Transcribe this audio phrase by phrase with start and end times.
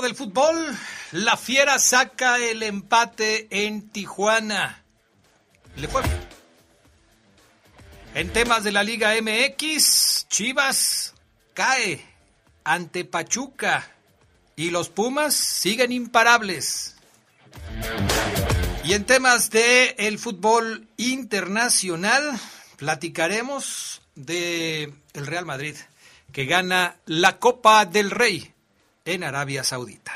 [0.00, 0.76] Del fútbol,
[1.12, 4.82] la Fiera saca el empate en Tijuana.
[5.76, 6.02] Le fue.
[8.14, 11.14] En temas de la Liga MX, Chivas
[11.54, 12.04] cae
[12.64, 13.90] ante Pachuca
[14.56, 16.96] y los Pumas siguen imparables.
[18.84, 22.38] Y en temas de el fútbol internacional,
[22.76, 25.76] platicaremos de el Real Madrid
[26.32, 28.49] que gana la Copa del Rey
[29.14, 30.12] en Arabia Saudita.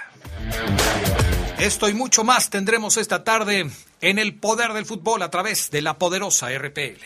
[1.59, 5.83] Esto y mucho más tendremos esta tarde en el poder del fútbol a través de
[5.83, 7.01] la poderosa RPL.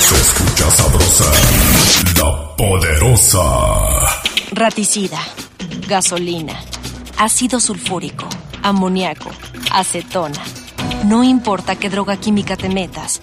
[0.00, 1.32] Se escucha sabrosa,
[2.18, 4.22] la poderosa.
[4.52, 5.20] Raticida,
[5.88, 6.60] gasolina,
[7.16, 8.28] ácido sulfúrico,
[8.62, 9.30] amoníaco,
[9.72, 10.42] acetona.
[11.04, 13.22] No importa qué droga química te metas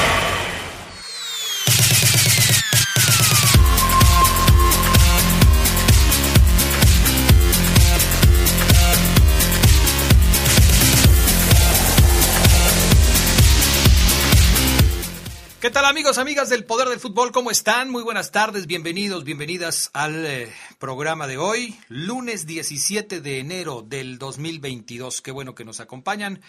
[15.71, 17.31] ¿Qué tal amigos, amigas del Poder del Fútbol?
[17.31, 17.89] ¿Cómo están?
[17.89, 20.49] Muy buenas tardes, bienvenidos, bienvenidas al eh,
[20.81, 25.21] programa de hoy, lunes 17 de enero del 2022.
[25.21, 26.41] Qué bueno que nos acompañan.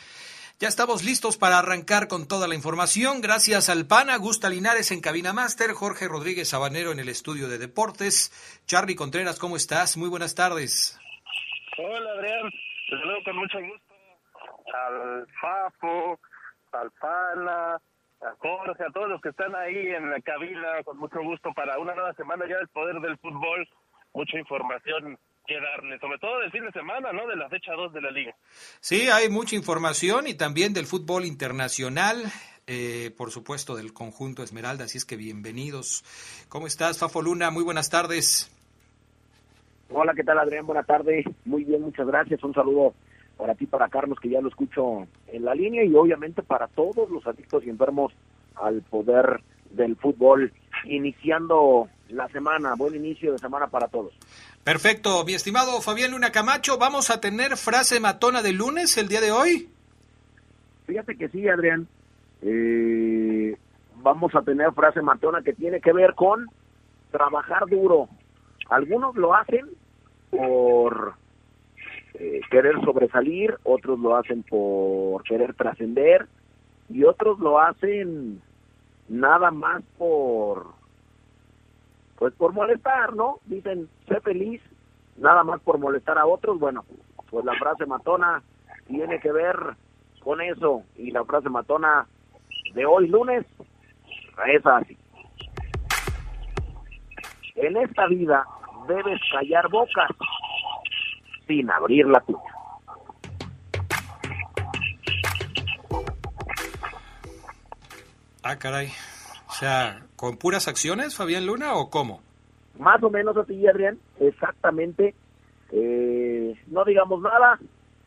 [0.58, 3.20] Ya estamos listos para arrancar con toda la información.
[3.20, 7.58] Gracias al PAN, Augusta Linares en Cabina Master, Jorge Rodríguez Sabanero en el estudio de
[7.58, 8.32] deportes.
[8.66, 9.96] Charly Contreras, ¿cómo estás?
[9.96, 10.98] Muy buenas tardes.
[11.78, 12.50] Hola Adrián,
[12.88, 13.94] te con mucho gusto
[14.74, 16.18] al Fafo,
[16.72, 17.78] al Pana
[18.22, 21.78] a Jorge, a todos los que están ahí en la cabina, con mucho gusto para
[21.78, 23.68] una nueva semana ya del poder del fútbol.
[24.14, 27.26] Mucha información que darle, sobre todo del fin de semana, ¿no?
[27.26, 28.34] De la fecha 2 de la liga.
[28.80, 32.22] Sí, hay mucha información y también del fútbol internacional,
[32.66, 36.04] eh, por supuesto del conjunto Esmeralda, así es que bienvenidos.
[36.48, 37.50] ¿Cómo estás, Fafo Luna?
[37.50, 38.50] Muy buenas tardes.
[39.88, 40.64] Hola, ¿qué tal, Adrián?
[40.64, 41.24] Buenas tardes.
[41.44, 42.42] Muy bien, muchas gracias.
[42.44, 42.94] Un saludo
[43.42, 47.10] para ti, para Carlos, que ya lo escucho en la línea, y obviamente para todos
[47.10, 48.12] los adictos y enfermos
[48.54, 49.40] al poder
[49.72, 50.52] del fútbol,
[50.84, 54.12] iniciando la semana, buen inicio de semana para todos.
[54.62, 59.20] Perfecto, mi estimado Fabián Luna Camacho, ¿vamos a tener frase matona de lunes el día
[59.20, 59.68] de hoy?
[60.86, 61.88] Fíjate que sí, Adrián.
[62.42, 63.56] Eh,
[63.96, 66.46] vamos a tener frase matona que tiene que ver con
[67.10, 68.08] trabajar duro.
[68.70, 69.66] Algunos lo hacen
[70.30, 71.20] por
[72.14, 76.26] eh, querer sobresalir, otros lo hacen por querer trascender
[76.88, 78.42] y otros lo hacen
[79.08, 80.66] nada más por
[82.18, 83.40] pues por molestar, ¿no?
[83.46, 84.62] Dicen, sé feliz,
[85.16, 86.60] nada más por molestar a otros.
[86.60, 86.84] Bueno,
[87.30, 88.42] pues la frase matona
[88.86, 89.56] tiene que ver
[90.22, 92.06] con eso y la frase matona
[92.74, 93.44] de hoy lunes,
[94.54, 94.96] Es así.
[97.56, 98.44] En esta vida
[98.86, 100.10] debes callar bocas
[101.46, 102.40] sin abrir la tuya.
[108.42, 108.88] Ah, caray.
[109.48, 112.22] O sea, ¿con puras acciones, Fabián Luna, o cómo?
[112.78, 113.98] Más o menos así, Adrián.
[114.18, 115.14] Exactamente.
[115.70, 117.58] Eh, no digamos nada.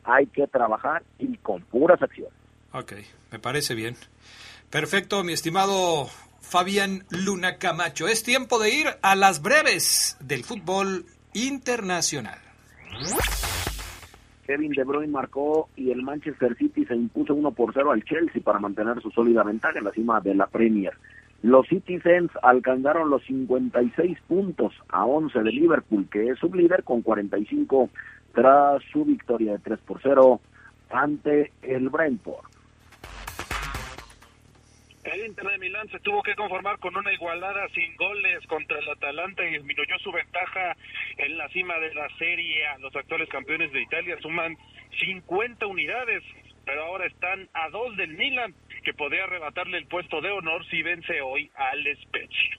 [0.04, 2.34] Hay que trabajar y con puras acciones.
[2.72, 2.92] Ok,
[3.32, 3.96] me parece bien.
[4.70, 6.08] Perfecto, mi estimado
[6.40, 8.06] Fabián Luna Camacho.
[8.06, 12.38] Es tiempo de ir a las breves del fútbol internacional.
[14.46, 18.40] Kevin De Bruyne marcó y el Manchester City se impuso 1 por 0 al Chelsea
[18.42, 20.94] para mantener su sólida ventaja en la cima de la Premier.
[21.42, 27.90] Los Citizens alcanzaron los 56 puntos a 11 de Liverpool, que es sublíder con 45
[28.32, 30.40] tras su victoria de 3 por 0
[30.90, 32.55] ante el Brentford.
[35.12, 38.88] El Inter de Milán se tuvo que conformar con una igualada sin goles contra el
[38.88, 40.76] Atalanta y disminuyó su ventaja
[41.18, 42.64] en la cima de la serie.
[42.80, 44.56] Los actuales campeones de Italia suman
[44.98, 46.24] 50 unidades,
[46.64, 50.82] pero ahora están a dos del Milan, que podría arrebatarle el puesto de honor si
[50.82, 52.58] vence hoy al Spezia.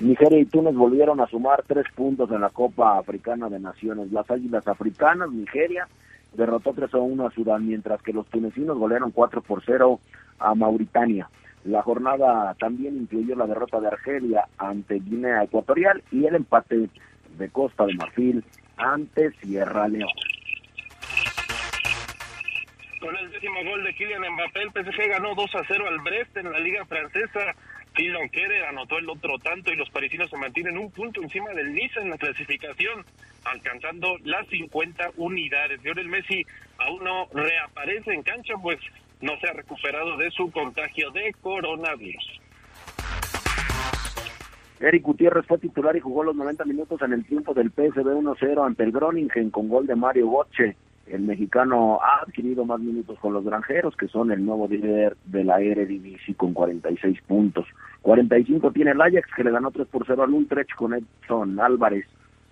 [0.00, 4.12] Nigeria y Túnez volvieron a sumar tres puntos en la Copa Africana de Naciones.
[4.12, 5.88] Las Águilas Africanas, Nigeria,
[6.34, 10.00] derrotó 3 a 1 a Sudán, mientras que los tunecinos golearon 4 por 0
[10.38, 11.28] a Mauritania.
[11.64, 16.88] La jornada también incluyó la derrota de Argelia ante Guinea Ecuatorial y el empate
[17.36, 18.44] de Costa de Marfil
[18.76, 20.12] ante Sierra Leona.
[23.00, 26.36] Con el décimo gol de Kylian Mbappé, el PSG ganó 2 a 0 al Brest
[26.36, 27.54] en la Liga Francesa.
[27.94, 31.72] Phil Kerer anotó el otro tanto y los parisinos se mantienen un punto encima del
[31.72, 33.04] Niza en la clasificación,
[33.44, 35.82] alcanzando las 50 unidades.
[35.82, 36.44] Lionel Messi
[36.78, 38.78] aún no reaparece en cancha, pues
[39.20, 42.40] no se ha recuperado de su contagio de coronavirus.
[44.78, 48.66] Eric Gutiérrez fue titular y jugó los 90 minutos en el tiempo del PSV 1-0
[48.66, 50.76] ante el Groningen con gol de Mario Bocce.
[51.06, 55.44] El mexicano ha adquirido más minutos con los granjeros, que son el nuevo líder de
[55.44, 57.64] la Eredivisie con 46 puntos.
[58.02, 62.06] 45 tiene el Ajax, que le ganó 3 por 0 al Utrecht con Edson Álvarez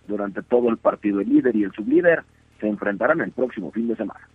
[0.06, 1.20] durante todo el partido.
[1.20, 2.22] El líder y el sublíder
[2.60, 4.26] se enfrentarán el próximo fin de semana.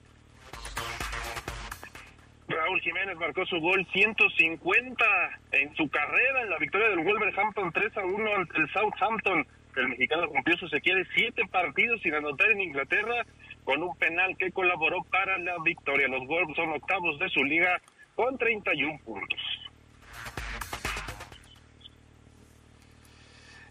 [2.70, 5.06] Raúl Jiménez marcó su gol 150
[5.54, 9.48] en su carrera en la victoria del Wolverhampton 3 a 1 ante el Southampton.
[9.76, 13.26] El mexicano cumplió su sequía de siete partidos sin anotar en Inglaterra
[13.64, 16.08] con un penal que colaboró para la victoria.
[16.10, 17.82] Los Wolves son octavos de su liga
[18.14, 19.40] con 31 puntos.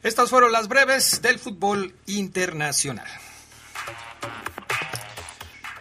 [0.02, 3.06] Estas fueron las breves del fútbol internacional.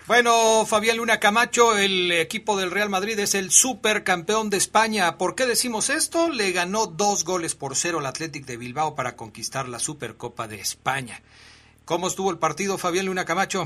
[0.08, 5.18] Bueno, Fabián Luna Camacho, el equipo del Real Madrid es el supercampeón de España.
[5.18, 6.30] ¿Por qué decimos esto?
[6.30, 10.62] Le ganó dos goles por cero al Athletic de Bilbao para conquistar la Supercopa de
[10.62, 11.20] España.
[11.84, 13.66] ¿Cómo estuvo el partido, Fabián Luna Camacho?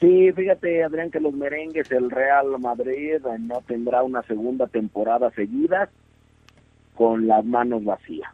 [0.00, 5.30] Sí, fíjate, Adrián, que los merengues, el Real Madrid eh, no tendrá una segunda temporada
[5.32, 5.90] seguida
[6.94, 8.32] con las manos vacías.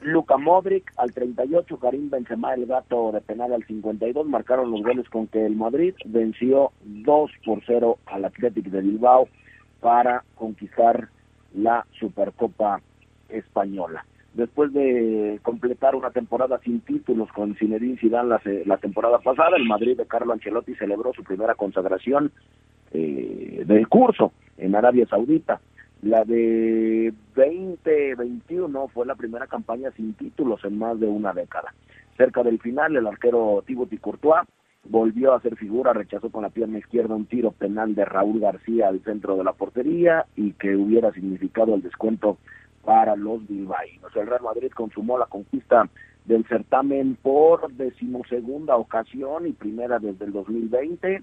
[0.00, 5.08] Luka Modric al 38, Karim Benzema, el gato de penal al 52, marcaron los goles
[5.08, 9.28] con que el Madrid venció 2 por 0 al Athletic de Bilbao
[9.80, 11.08] para conquistar
[11.54, 12.80] la Supercopa
[13.28, 14.04] Española.
[14.34, 19.64] Después de completar una temporada sin títulos con Zinedine Zidane la, la temporada pasada, el
[19.64, 22.30] Madrid de Carlo Ancelotti celebró su primera consagración
[22.92, 25.60] eh, del curso en Arabia Saudita.
[26.02, 31.74] La de 2021 fue la primera campaña sin títulos en más de una década.
[32.16, 34.46] Cerca del final, el arquero Thibaut Courtois
[34.84, 38.88] volvió a hacer figura, rechazó con la pierna izquierda un tiro penal de Raúl García
[38.88, 42.38] al centro de la portería y que hubiera significado el descuento
[42.84, 44.14] para los bilbaínos.
[44.14, 45.88] El Real Madrid consumó la conquista
[46.24, 51.22] del certamen por decimosegunda ocasión y primera desde el 2020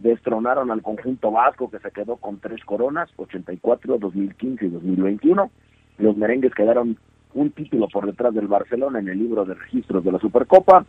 [0.00, 5.50] destronaron al conjunto vasco que se quedó con tres coronas, 84, 2015 y 2021.
[5.98, 6.96] Los merengues quedaron
[7.34, 10.84] un título por detrás del Barcelona en el libro de registros de la Supercopa.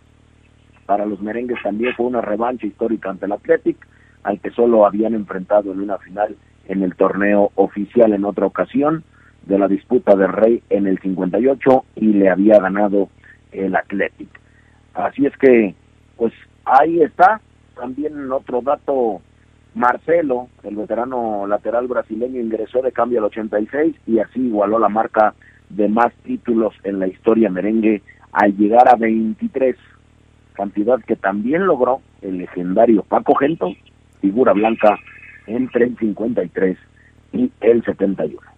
[0.85, 3.77] Para los merengues también fue una revancha histórica ante el Athletic,
[4.23, 6.35] al que solo habían enfrentado en una final
[6.67, 9.03] en el torneo oficial en otra ocasión
[9.45, 13.09] de la disputa del Rey en el 58 y le había ganado
[13.51, 14.29] el Athletic.
[14.93, 15.75] Así es que,
[16.17, 16.33] pues
[16.65, 17.41] ahí está,
[17.81, 19.21] también otro dato,
[19.73, 25.33] Marcelo, el veterano lateral brasileño, ingresó de cambio al 86 y así igualó la marca
[25.69, 29.75] de más títulos en la historia merengue al llegar a 23,
[30.53, 33.73] cantidad que también logró el legendario Paco Gento,
[34.19, 35.00] figura blanca
[35.47, 36.77] entre el 53
[37.33, 38.50] y el 71.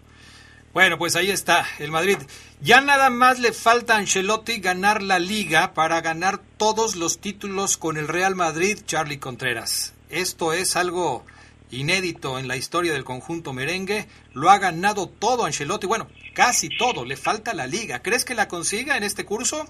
[0.74, 2.18] Bueno, pues ahí está el Madrid.
[2.60, 7.78] Ya nada más le falta a Ancelotti ganar la liga para ganar todos los títulos
[7.78, 9.96] con el Real Madrid, Charlie Contreras.
[10.10, 11.26] Esto es algo
[11.70, 14.08] inédito en la historia del conjunto merengue.
[14.34, 17.06] Lo ha ganado todo Ancelotti, bueno, casi todo.
[17.06, 18.02] Le falta la liga.
[18.02, 19.68] ¿Crees que la consiga en este curso?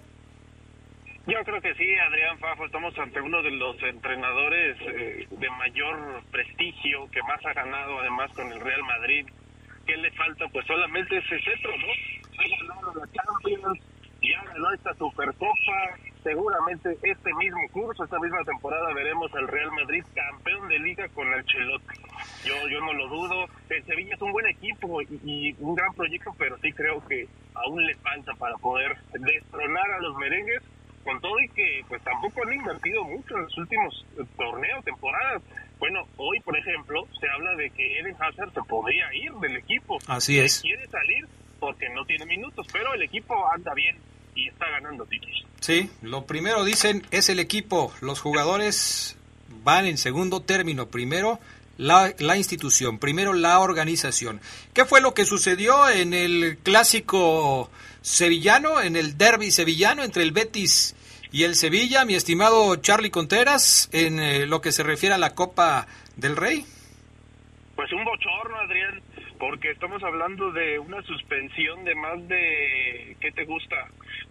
[1.28, 6.24] Yo creo que sí, Adrián Fafo, estamos ante uno de los entrenadores eh, de mayor
[6.32, 9.26] prestigio, que más ha ganado además con el Real Madrid.
[9.86, 10.48] ¿Qué le falta?
[10.48, 11.88] Pues solamente ese cetro, ¿no?
[12.40, 13.80] Ha ganado la Champions,
[14.22, 20.04] ya ganó esta Supercopa, seguramente este mismo curso, esta misma temporada veremos al Real Madrid
[20.16, 21.94] campeón de liga con el Chelote.
[22.46, 23.46] Yo, yo no lo dudo.
[23.70, 27.28] El Sevilla es un buen equipo y, y, un gran proyecto, pero sí creo que
[27.56, 30.64] aún le falta para poder destronar a los merengues
[31.04, 35.42] con todo y que pues tampoco han invertido mucho en los últimos eh, torneos, temporadas.
[35.84, 40.00] Bueno, hoy por ejemplo se habla de que Eden Hazard se podría ir del equipo.
[40.08, 40.62] Así es.
[40.62, 41.28] Quiere salir
[41.60, 43.98] porque no tiene minutos, pero el equipo anda bien
[44.34, 45.46] y está ganando títulos.
[45.60, 49.18] Sí, lo primero dicen es el equipo, los jugadores
[49.62, 51.42] van en segundo término, primero
[51.76, 54.40] la, la, institución, primero la organización.
[54.74, 57.70] ¿Qué fue lo que sucedió en el clásico
[58.02, 60.96] sevillano, en el derby sevillano entre el Betis
[61.34, 65.34] y el Sevilla, mi estimado Charlie Contreras, en eh, lo que se refiere a la
[65.34, 66.64] Copa del Rey?
[67.76, 69.02] Pues un bochorno, Adrián,
[69.40, 73.76] porque estamos hablando de una suspensión de más de, ¿qué te gusta?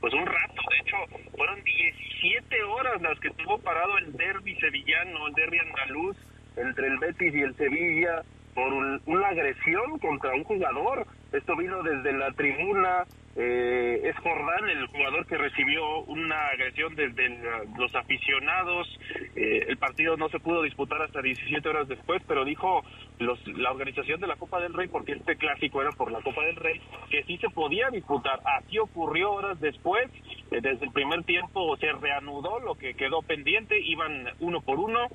[0.00, 0.97] Pues un rato, de hecho,
[1.37, 6.16] fueron 17 horas las que tuvo parado el derby sevillano, el derby andaluz,
[6.56, 8.23] entre el Betis y el Sevilla,
[8.54, 11.04] por un, una agresión contra un jugador.
[11.33, 17.25] Esto vino desde la tribuna, eh, es Jordán el jugador que recibió una agresión desde
[17.25, 17.39] el,
[17.79, 18.87] los aficionados.
[19.35, 22.85] Eh, el partido no se pudo disputar hasta 17 horas después, pero dijo
[23.19, 26.43] los, la organización de la Copa del Rey, porque este clásico era por la Copa
[26.43, 28.41] del Rey, que sí se podía disputar.
[28.59, 30.11] Así ocurrió horas después.
[30.51, 35.09] Eh, desde el primer tiempo se reanudó lo que quedó pendiente, iban uno por uno.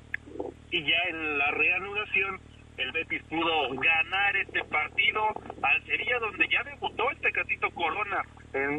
[0.70, 2.40] Y ya en la reanudación
[2.78, 5.22] el Betis pudo ganar este partido.
[5.62, 8.24] Al Sevilla donde ya debutó este Catito Corona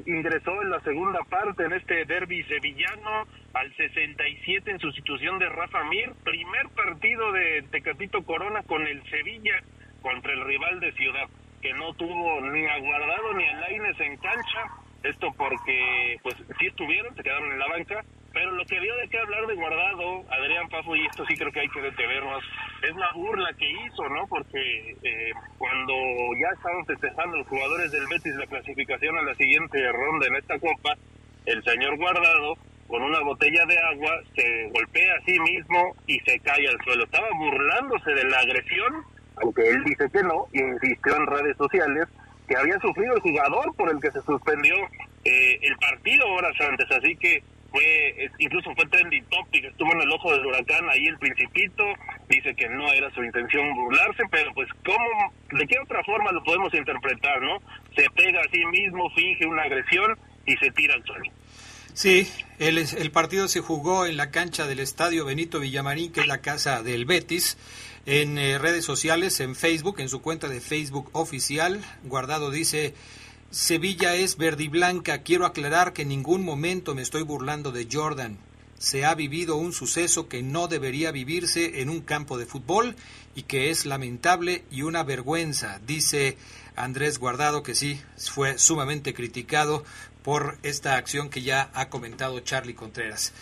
[0.05, 5.83] ingresó en la segunda parte en este derby sevillano al 67 en sustitución de Rafa
[5.85, 6.11] Mir.
[6.23, 9.61] Primer partido de Tecatito Corona con el Sevilla
[10.01, 11.27] contra el rival de Ciudad
[11.61, 13.67] que no tuvo ni a Guardado ni a
[13.99, 14.65] en cancha.
[15.03, 19.07] Esto porque pues sí estuvieron se quedaron en la banca pero lo que dio de
[19.09, 22.43] qué hablar de Guardado, Adrián Pafo, y esto sí creo que hay que detenernos,
[22.83, 24.27] es la burla que hizo, ¿no?
[24.27, 25.93] Porque eh, cuando
[26.41, 30.59] ya estaban festejando los jugadores del Betis la clasificación a la siguiente ronda en esta
[30.59, 30.95] copa,
[31.45, 32.55] el señor Guardado,
[32.87, 37.03] con una botella de agua, se golpea a sí mismo y se cae al suelo.
[37.03, 39.03] Estaba burlándose de la agresión,
[39.37, 42.07] aunque él dice que no, y insistió en redes sociales
[42.47, 44.75] que había sufrido el jugador por el que se suspendió
[45.23, 46.89] eh, el partido horas antes.
[46.91, 51.17] Así que fue incluso fue trending topic, estuvo en el ojo del huracán ahí el
[51.17, 51.83] principito,
[52.27, 56.43] dice que no era su intención burlarse, pero pues cómo, de qué otra forma lo
[56.43, 57.59] podemos interpretar, ¿no?
[57.95, 61.31] Se pega a sí mismo, finge una agresión y se tira al suelo.
[61.93, 66.27] Sí, el, el partido se jugó en la cancha del Estadio Benito Villamarín, que es
[66.27, 67.57] la casa del Betis.
[68.05, 72.95] En eh, redes sociales, en Facebook, en su cuenta de Facebook oficial, Guardado dice,
[73.51, 75.23] Sevilla es verde y blanca.
[75.23, 78.37] Quiero aclarar que en ningún momento me estoy burlando de Jordan.
[78.77, 82.95] Se ha vivido un suceso que no debería vivirse en un campo de fútbol
[83.33, 86.37] y que es lamentable y una vergüenza, dice
[86.75, 89.83] Andrés Guardado, que sí fue sumamente criticado
[90.21, 93.33] por esta acción que ya ha comentado Charlie Contreras.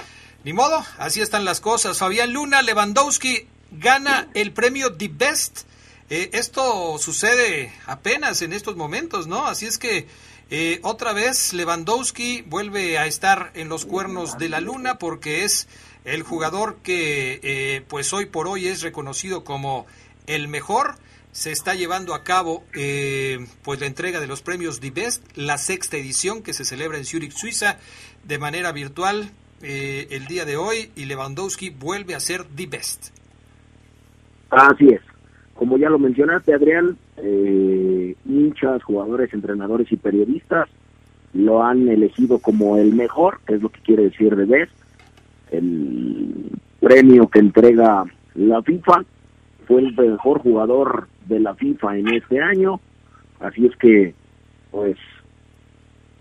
[0.46, 1.98] Ni modo, así están las cosas.
[1.98, 5.68] Fabián Luna, Lewandowski gana el premio The Best
[6.10, 9.46] eh, esto sucede apenas en estos momentos, ¿no?
[9.46, 10.08] Así es que
[10.50, 15.68] eh, otra vez Lewandowski vuelve a estar en los cuernos de la luna porque es
[16.06, 19.86] el jugador que eh, pues hoy por hoy es reconocido como
[20.28, 20.96] el mejor.
[21.34, 22.64] Se está llevando a cabo
[23.62, 27.06] pues la entrega de los premios The Best, la sexta edición que se celebra en
[27.06, 27.78] Zurich, Suiza,
[28.24, 33.10] de manera virtual el día de hoy y Lewandowski vuelve a ser The Best.
[34.50, 35.07] Así es.
[35.58, 40.70] Como ya lo mencionaste, Adrián, eh, hinchas, jugadores, entrenadores y periodistas
[41.34, 44.72] lo han elegido como el mejor, que es lo que quiere decir de Best,
[45.52, 49.04] el premio que entrega la FIFA,
[49.68, 52.80] fue el mejor jugador de la FIFA en este año,
[53.40, 54.14] así es que,
[54.72, 54.98] pues,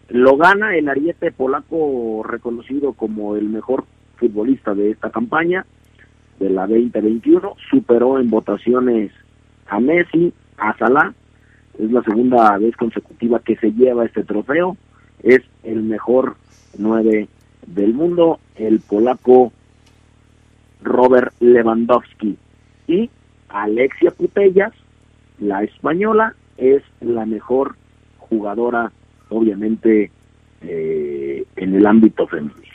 [0.09, 3.85] lo gana el ariete polaco reconocido como el mejor
[4.17, 5.67] futbolista de esta campaña
[6.39, 9.13] de la 2021, superó en votaciones
[9.69, 11.15] a Messi, a Salah,
[11.79, 14.77] es la segunda vez consecutiva que se lleva este trofeo,
[15.23, 16.37] es el mejor
[16.79, 17.29] 9
[17.67, 19.53] del mundo, el polaco
[20.83, 22.37] Robert Lewandowski.
[22.87, 23.11] Y
[23.49, 24.73] Alexia Putellas,
[25.39, 27.77] la española, es la mejor
[28.19, 28.93] jugadora,
[29.29, 30.11] obviamente,
[30.63, 32.67] eh, en el ámbito femenino.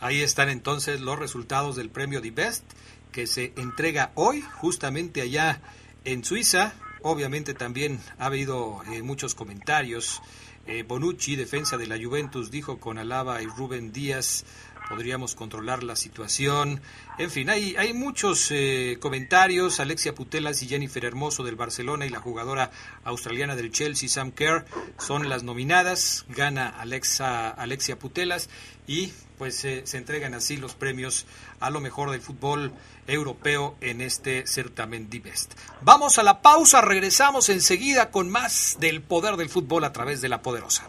[0.00, 2.70] Ahí están entonces los resultados del premio The Best
[3.10, 5.60] que se entrega hoy justamente allá
[6.04, 6.74] en Suiza.
[7.02, 10.22] Obviamente también ha habido eh, muchos comentarios.
[10.66, 14.44] Eh, Bonucci, defensa de la Juventus, dijo con Alaba y Rubén Díaz
[14.88, 16.80] podríamos controlar la situación.
[17.18, 19.80] En fin, hay, muchos eh, comentarios.
[19.80, 22.70] Alexia Putelas y Jennifer Hermoso del Barcelona y la jugadora
[23.04, 24.64] australiana del Chelsea, Sam Kerr,
[24.98, 26.26] son las nominadas.
[26.28, 28.48] Gana Alexa, Alexia Putelas
[28.86, 31.26] y pues se entregan así los premios
[31.60, 32.72] a lo mejor del fútbol
[33.06, 35.54] europeo en este certamen Divest.
[35.82, 40.28] Vamos a la pausa, regresamos enseguida con más del poder del fútbol a través de
[40.28, 40.88] la poderosa.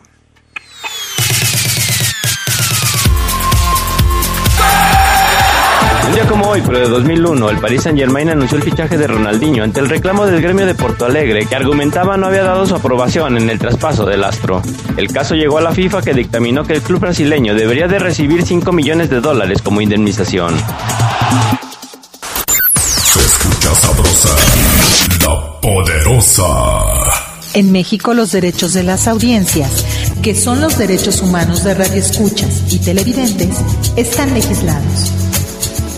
[6.06, 9.64] Un día como hoy, pero de 2001, el Paris Saint-Germain anunció el fichaje de Ronaldinho
[9.64, 13.38] ante el reclamo del gremio de Porto Alegre, que argumentaba no había dado su aprobación
[13.38, 14.62] en el traspaso del astro.
[14.98, 18.46] El caso llegó a la FIFA que dictaminó que el club brasileño debería de recibir
[18.46, 20.54] 5 millones de dólares como indemnización.
[23.04, 24.30] Se escucha sabrosa,
[25.22, 26.46] la poderosa.
[27.56, 29.86] En México los derechos de las audiencias,
[30.22, 33.58] que son los derechos humanos de radioescuchas y televidentes,
[33.96, 35.25] están legislados.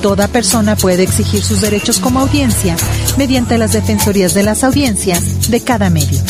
[0.01, 2.75] Toda persona puede exigir sus derechos como audiencia
[3.17, 6.21] mediante las defensorías de las audiencias de cada medio.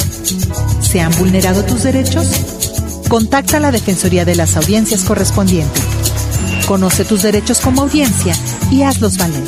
[0.82, 2.28] ¿Se han vulnerado tus derechos?
[3.10, 5.80] Contacta a la Defensoría de las Audiencias correspondiente.
[6.68, 8.36] Conoce tus derechos como audiencia
[8.70, 9.46] y hazlos valer.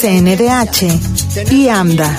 [0.00, 2.18] CNDH y AMDA.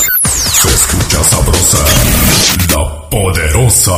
[1.21, 1.77] Escucha sabrosa,
[2.69, 3.91] la poderosa.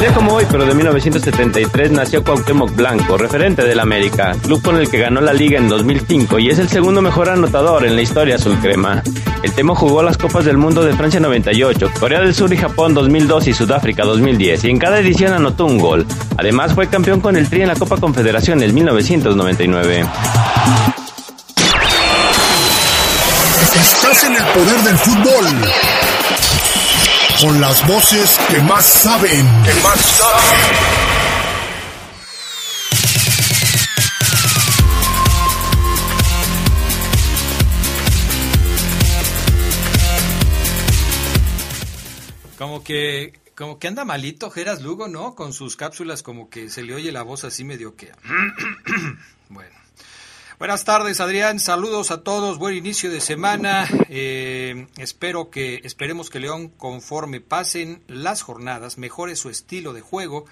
[0.00, 4.88] Ya como hoy, pero de 1973, nació Cuauhtémoc Blanco, referente del América, club con el
[4.88, 8.36] que ganó la liga en 2005 y es el segundo mejor anotador en la historia
[8.36, 9.02] azul crema.
[9.42, 12.94] El Temo jugó las Copas del Mundo de Francia 98, Corea del Sur y Japón
[12.94, 16.06] 2002 y Sudáfrica 2010 y en cada edición anotó un gol.
[16.36, 20.06] Además fue campeón con el Tri en la Copa Confederación en 1999.
[24.18, 25.46] Estás en el poder del fútbol.
[27.40, 29.46] Con las voces que más saben.
[29.62, 30.60] Que más saben.
[42.58, 45.36] Como que, como que anda malito Geras Lugo, ¿no?
[45.36, 48.10] Con sus cápsulas como que se le oye la voz así medio que...
[49.48, 49.77] bueno.
[50.58, 51.60] Buenas tardes, Adrián.
[51.60, 52.58] Saludos a todos.
[52.58, 53.86] Buen inicio de semana.
[54.10, 60.46] Eh, espero que, esperemos que León, conforme pasen las jornadas, mejore su estilo de juego.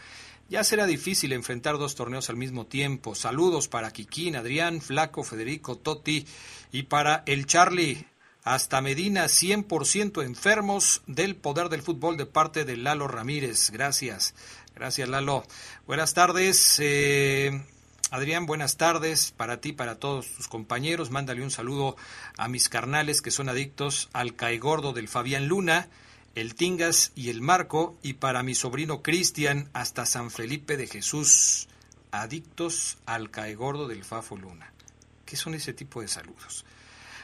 [0.48, 3.16] Ya será difícil enfrentar dos torneos al mismo tiempo.
[3.16, 6.24] Saludos para Kikín, Adrián, Flaco, Federico, Totti
[6.70, 8.06] y para el Charlie.
[8.44, 13.72] Hasta Medina, 100% enfermos del poder del fútbol de parte de Lalo Ramírez.
[13.72, 14.36] Gracias.
[14.76, 15.42] Gracias, Lalo.
[15.84, 16.76] Buenas tardes.
[16.78, 17.60] Eh,
[18.12, 21.10] Adrián, buenas tardes para ti, para todos tus compañeros.
[21.10, 21.96] Mándale un saludo
[22.38, 25.88] a mis carnales que son adictos al caegordo del Fabián Luna,
[26.36, 31.66] el Tingas y el Marco, y para mi sobrino Cristian hasta San Felipe de Jesús,
[32.12, 34.72] adictos al caegordo del Fafo Luna.
[35.24, 36.64] ¿Qué son ese tipo de saludos?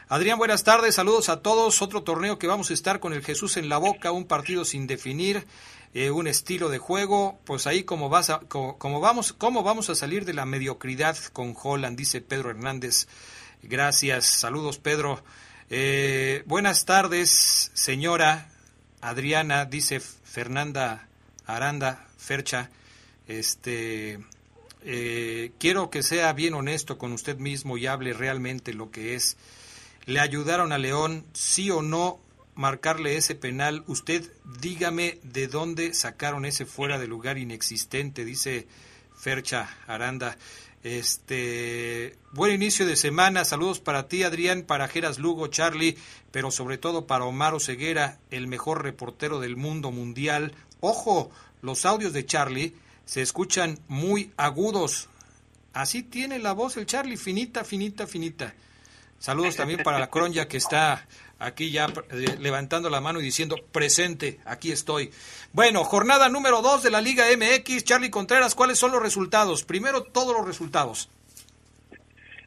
[0.08, 1.80] Adrián, buenas tardes, saludos a todos.
[1.80, 4.88] Otro torneo que vamos a estar con el Jesús en la boca, un partido sin
[4.88, 5.46] definir.
[5.94, 9.94] Eh, un estilo de juego, pues ahí como, vas a, como, vamos, cómo vamos a
[9.94, 13.08] salir de la mediocridad con Holland, dice Pedro Hernández.
[13.62, 15.22] Gracias, saludos Pedro.
[15.68, 18.48] Eh, buenas tardes, señora
[19.02, 21.08] Adriana, dice Fernanda
[21.44, 22.70] Aranda Fercha.
[23.28, 24.18] Este,
[24.84, 29.36] eh, quiero que sea bien honesto con usted mismo y hable realmente lo que es.
[30.06, 32.18] ¿Le ayudaron a León, sí o no,
[32.54, 38.66] marcarle ese penal, usted dígame de dónde sacaron ese fuera de lugar inexistente, dice
[39.16, 40.36] Fercha Aranda.
[40.82, 45.96] Este, buen inicio de semana, saludos para ti Adrián, para Geras Lugo, Charlie,
[46.32, 50.54] pero sobre todo para Omar Ceguera, el mejor reportero del mundo mundial.
[50.80, 55.08] Ojo, los audios de Charlie se escuchan muy agudos.
[55.72, 58.52] Así tiene la voz el Charlie, finita, finita, finita.
[59.20, 61.06] Saludos también para la Cronya que está
[61.42, 65.10] aquí ya eh, levantando la mano y diciendo presente, aquí estoy.
[65.52, 67.84] Bueno, jornada número 2 de la Liga MX.
[67.84, 69.64] Charlie Contreras, ¿cuáles son los resultados?
[69.64, 71.08] Primero, todos los resultados.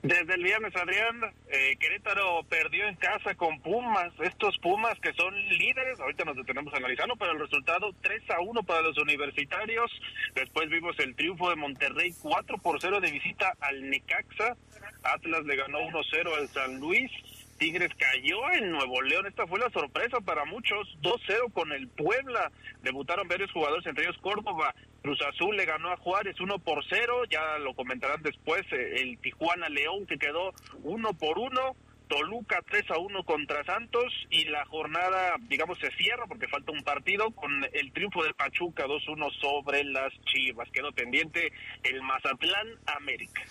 [0.01, 4.13] Desde el viernes, Adrián, eh, Querétaro perdió en casa con Pumas.
[4.19, 8.61] Estos Pumas que son líderes, ahorita nos detenemos analizando, pero el resultado 3 a 1
[8.63, 9.91] para los universitarios.
[10.35, 14.55] Después vimos el triunfo de Monterrey 4 por 0 de visita al Necaxa.
[15.01, 17.11] Atlas le ganó 1 0 al San Luis.
[17.57, 19.25] Tigres cayó en Nuevo León.
[19.27, 20.87] Esta fue la sorpresa para muchos.
[21.01, 22.51] 2-0 con el Puebla.
[22.83, 24.75] Debutaron varios jugadores, entre ellos Córdoba.
[25.01, 27.23] Cruz Azul le ganó a Juárez 1 por 0.
[27.29, 28.61] Ya lo comentarán después.
[28.71, 31.75] Eh, el Tijuana León que quedó 1 por 1.
[32.07, 36.83] Toluca 3 a 1 contra Santos y la jornada, digamos, se cierra porque falta un
[36.83, 40.69] partido con el triunfo del Pachuca 2-1 sobre las Chivas.
[40.71, 41.51] Quedó pendiente
[41.83, 43.41] el Mazatlán América.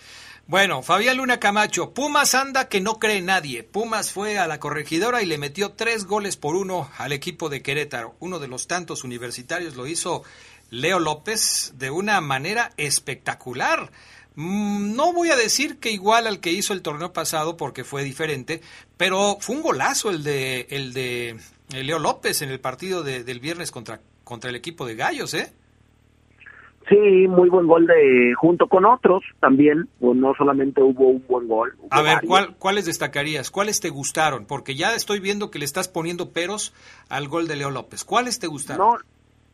[0.47, 3.63] Bueno, Fabián Luna Camacho, Pumas anda que no cree nadie.
[3.63, 7.63] Pumas fue a la corregidora y le metió tres goles por uno al equipo de
[7.63, 8.15] Querétaro.
[8.21, 10.23] Uno de los tantos universitarios lo hizo
[10.69, 13.91] Leo López de una manera espectacular.
[14.35, 18.05] Mm, no voy a decir que igual al que hizo el torneo pasado porque fue
[18.05, 18.61] diferente,
[18.99, 23.71] pero fue un golazo el de el de Leo López en el partido del viernes
[23.71, 25.55] contra, contra el equipo de Gallos, ¿eh?
[26.89, 31.49] Sí, muy buen gol de junto con otros también, pues no solamente hubo un buen
[31.49, 31.75] gol.
[31.91, 33.51] A ver, ¿cuál, ¿cuáles destacarías?
[33.51, 34.45] ¿Cuáles te gustaron?
[34.45, 36.75] Porque ya estoy viendo que le estás poniendo peros
[37.09, 38.05] al gol de Leo López.
[38.05, 38.99] ¿Cuáles te gustaron?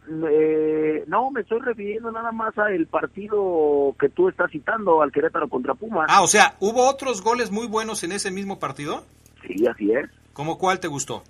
[0.09, 5.12] No, eh, no, me estoy refiriendo nada más al partido que tú estás citando, al
[5.12, 6.09] Querétaro contra Pumas.
[6.11, 9.05] Ah, o sea, ¿hubo otros goles muy buenos en ese mismo partido?
[9.47, 10.11] Sí, así es.
[10.33, 11.23] ¿Cómo cuál te gustó?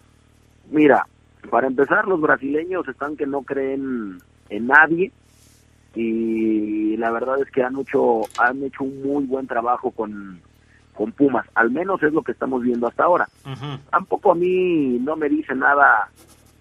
[0.71, 1.07] Mira,
[1.51, 5.13] para empezar, los brasileños están que no creen en nadie
[5.95, 10.41] y la verdad es que han hecho han hecho un muy buen trabajo con,
[10.95, 13.29] con Pumas, al menos es lo que estamos viendo hasta ahora.
[13.91, 16.09] Tampoco a mí no me dice nada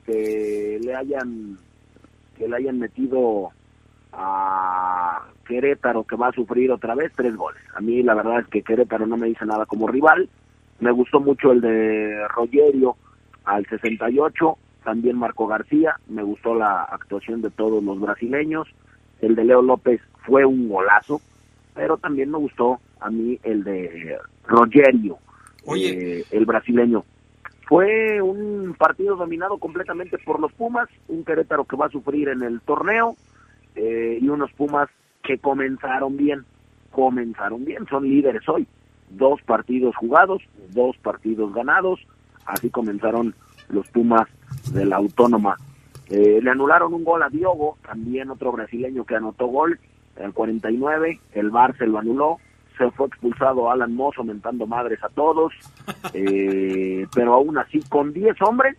[0.06, 1.58] que le hayan
[2.38, 3.50] que le hayan metido
[4.14, 7.62] a Querétaro que va a sufrir otra vez tres goles.
[7.76, 10.30] A mí la verdad es que Querétaro no me dice nada como rival.
[10.80, 12.96] Me gustó mucho el de Rogerio
[13.44, 18.68] al 68, también Marco García, me gustó la actuación de todos los brasileños
[19.22, 21.22] el de Leo López fue un golazo,
[21.74, 25.18] pero también me gustó a mí el de Rogerio,
[25.76, 27.04] eh, el brasileño.
[27.68, 32.42] Fue un partido dominado completamente por los Pumas, un Querétaro que va a sufrir en
[32.42, 33.16] el torneo
[33.76, 34.90] eh, y unos Pumas
[35.24, 36.46] que comenzaron bien,
[36.92, 38.68] comenzaron bien, son líderes hoy.
[39.12, 42.00] Dos partidos jugados, dos partidos ganados,
[42.46, 43.36] así comenzaron
[43.70, 44.28] los Pumas
[44.74, 45.56] de la Autónoma
[46.10, 49.80] eh, le anularon un gol a Diogo, también otro brasileño que anotó gol,
[50.18, 52.40] el 49, el Bar se lo anuló,
[52.78, 55.54] se fue expulsado Alan Moss aumentando madres a todos,
[56.14, 58.76] eh, pero aún así con 10 hombres,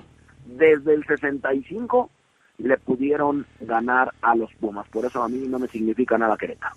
[0.46, 2.10] desde el 65
[2.58, 6.74] le pudieron ganar a los Pumas, por eso a mí no me significa nada Querétaro.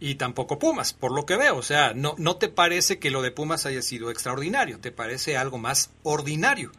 [0.00, 3.22] Y tampoco Pumas, por lo que veo, o sea, no, no te parece que lo
[3.22, 6.72] de Pumas haya sido extraordinario, te parece algo más ordinario.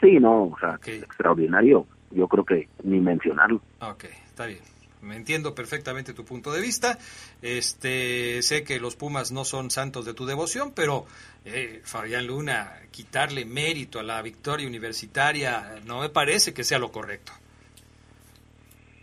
[0.00, 1.86] Sí, no, o sea, extraordinario.
[2.10, 3.60] Yo creo que ni mencionarlo.
[3.80, 4.60] Ok, está bien.
[5.02, 6.98] Me entiendo perfectamente tu punto de vista.
[7.42, 11.06] Este, sé que los Pumas no son santos de tu devoción, pero
[11.44, 16.90] eh, Fabián Luna, quitarle mérito a la victoria universitaria no me parece que sea lo
[16.90, 17.32] correcto.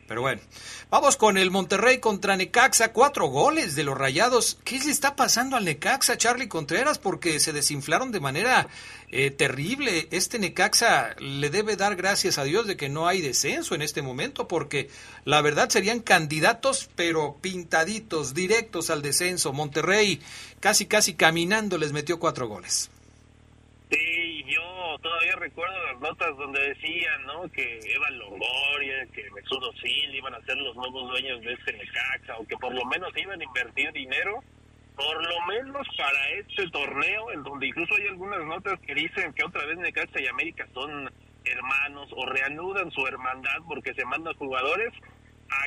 [0.07, 0.41] Pero bueno,
[0.89, 2.91] vamos con el Monterrey contra Necaxa.
[2.91, 4.59] Cuatro goles de los Rayados.
[4.63, 6.99] ¿Qué le está pasando al Necaxa, Charlie Contreras?
[6.99, 8.67] Porque se desinflaron de manera
[9.09, 10.07] eh, terrible.
[10.11, 14.01] Este Necaxa le debe dar gracias a Dios de que no hay descenso en este
[14.01, 14.89] momento, porque
[15.23, 19.53] la verdad serían candidatos, pero pintaditos, directos al descenso.
[19.53, 20.21] Monterrey
[20.59, 22.89] casi, casi caminando les metió cuatro goles.
[23.93, 27.43] Sí, yo todavía recuerdo las notas donde decían, ¿no?
[27.51, 32.39] Que Eva Longoria, que Mesudo Sil iban a ser los nuevos dueños de este Necaxa,
[32.39, 34.43] o que por lo menos iban a invertir dinero,
[34.95, 39.45] por lo menos para este torneo, en donde incluso hay algunas notas que dicen que
[39.45, 41.11] otra vez Necaxa y América son
[41.45, 44.91] hermanos o reanudan su hermandad porque se mandan jugadores.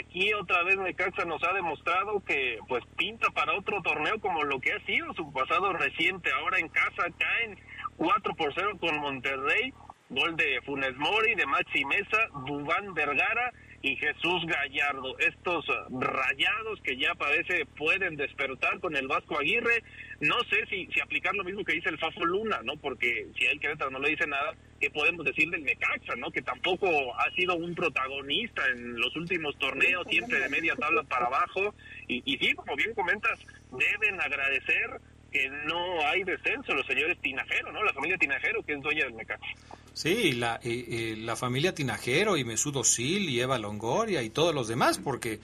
[0.01, 4.59] Aquí otra vez Necaxa nos ha demostrado que pues pinta para otro torneo como lo
[4.59, 6.33] que ha sido su pasado reciente.
[6.33, 7.57] Ahora en casa caen
[7.97, 9.73] 4 por 0 con Monterrey,
[10.11, 15.19] gol de Funes Mori, de Maxi Mesa, Dubán Vergara y Jesús Gallardo.
[15.19, 19.83] Estos rayados que ya parece pueden despertar con el Vasco Aguirre.
[20.21, 22.77] No sé si, si aplicar lo mismo que dice el Fafo Luna, ¿no?
[22.77, 26.31] Porque si el Querétaro no le dice nada, ¿qué podemos decir del Necaxa, ¿no?
[26.31, 31.27] Que tampoco ha sido un protagonista en los últimos torneos, siempre de media tabla para
[31.27, 31.75] abajo.
[32.09, 33.39] Y sí, como bien comentas,
[33.71, 35.01] deben agradecer
[35.37, 37.85] que no hay descenso los señores Tinajero, ¿no?
[37.85, 39.47] La familia Tinajero, que es dueña del Necaxa.
[39.93, 44.55] Sí, la, eh, eh, la familia Tinajero y Mesudo Sil y Eva Longoria y todos
[44.55, 45.41] los demás, porque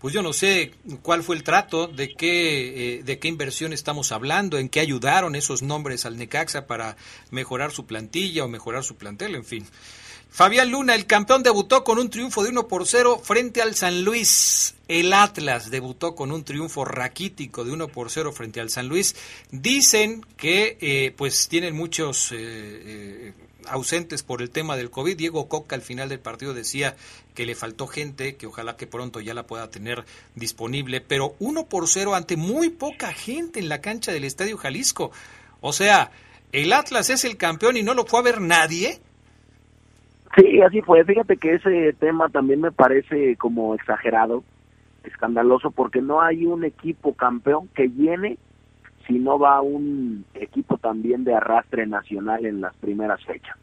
[0.00, 4.12] pues yo no sé cuál fue el trato, de qué, eh, de qué inversión estamos
[4.12, 6.96] hablando, en qué ayudaron esos nombres al Necaxa para
[7.30, 9.66] mejorar su plantilla o mejorar su plantel, en fin.
[10.34, 14.02] Fabián Luna, el campeón, debutó con un triunfo de 1 por 0 frente al San
[14.02, 14.74] Luis.
[14.88, 19.14] El Atlas debutó con un triunfo raquítico de 1 por 0 frente al San Luis.
[19.52, 23.32] Dicen que pues tienen muchos eh,
[23.68, 25.16] ausentes por el tema del COVID.
[25.16, 26.96] Diego Coca al final del partido decía
[27.36, 31.66] que le faltó gente, que ojalá que pronto ya la pueda tener disponible, pero uno
[31.66, 35.12] por cero ante muy poca gente en la cancha del Estadio Jalisco.
[35.60, 36.10] O sea,
[36.50, 39.00] el Atlas es el campeón y no lo fue a ver nadie.
[40.36, 41.04] Sí, así fue.
[41.04, 44.42] Fíjate que ese tema también me parece como exagerado,
[45.04, 48.38] escandaloso, porque no hay un equipo campeón que llene
[49.06, 53.56] si no va un equipo también de arrastre nacional en las primeras fechas.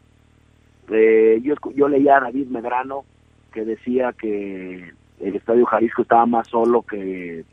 [0.88, 3.04] Eh, yo, yo leía a David Medrano
[3.52, 7.44] que decía que el Estadio Jalisco estaba más solo que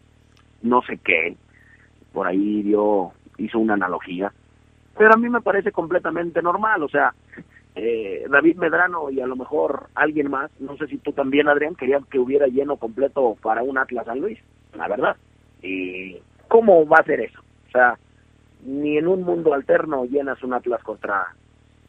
[0.62, 1.36] no sé qué,
[2.14, 4.32] por ahí dio, hizo una analogía,
[4.98, 7.14] pero a mí me parece completamente normal, o sea,
[7.76, 11.76] eh, David Medrano y a lo mejor alguien más, no sé si tú también Adrián,
[11.76, 14.40] querían que hubiera lleno completo para un Atlas San Luis,
[14.76, 15.16] la verdad,
[15.62, 17.40] y ¿cómo va a ser eso?
[17.68, 17.98] O sea,
[18.66, 21.34] ni en un mundo alterno llenas un Atlas contra,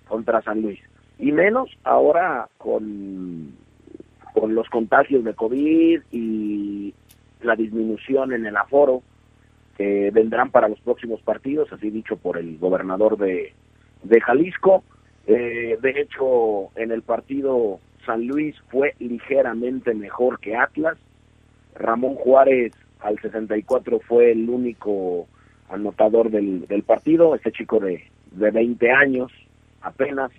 [0.07, 0.79] contra San Luis.
[1.19, 3.55] Y menos ahora con,
[4.33, 6.95] con los contagios de COVID y
[7.43, 9.03] la disminución en el aforo
[9.77, 13.55] que vendrán para los próximos partidos, así dicho por el gobernador de,
[14.03, 14.85] de Jalisco.
[15.33, 20.99] Eh, de hecho, en el partido San Luis fue ligeramente mejor que Atlas.
[21.75, 25.27] Ramón Juárez al 64 fue el único
[25.69, 29.33] anotador del, del partido, este chico de, de 20 años
[29.83, 30.31] apenas,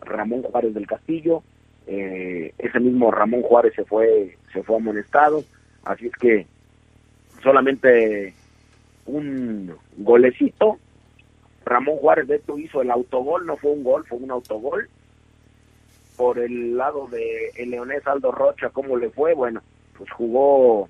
[0.00, 1.42] Ramón Juárez del Castillo,
[1.86, 5.44] eh, ese mismo Ramón Juárez se fue, se fue amonestado,
[5.84, 6.46] así es que
[7.42, 8.34] solamente
[9.06, 10.78] un golecito,
[11.64, 14.88] Ramón Juárez de hecho hizo el autogol, no fue un gol, fue un autogol,
[16.16, 19.34] por el lado de el leonés Aldo Rocha, ¿cómo le fue?
[19.34, 19.62] Bueno,
[19.96, 20.88] pues jugó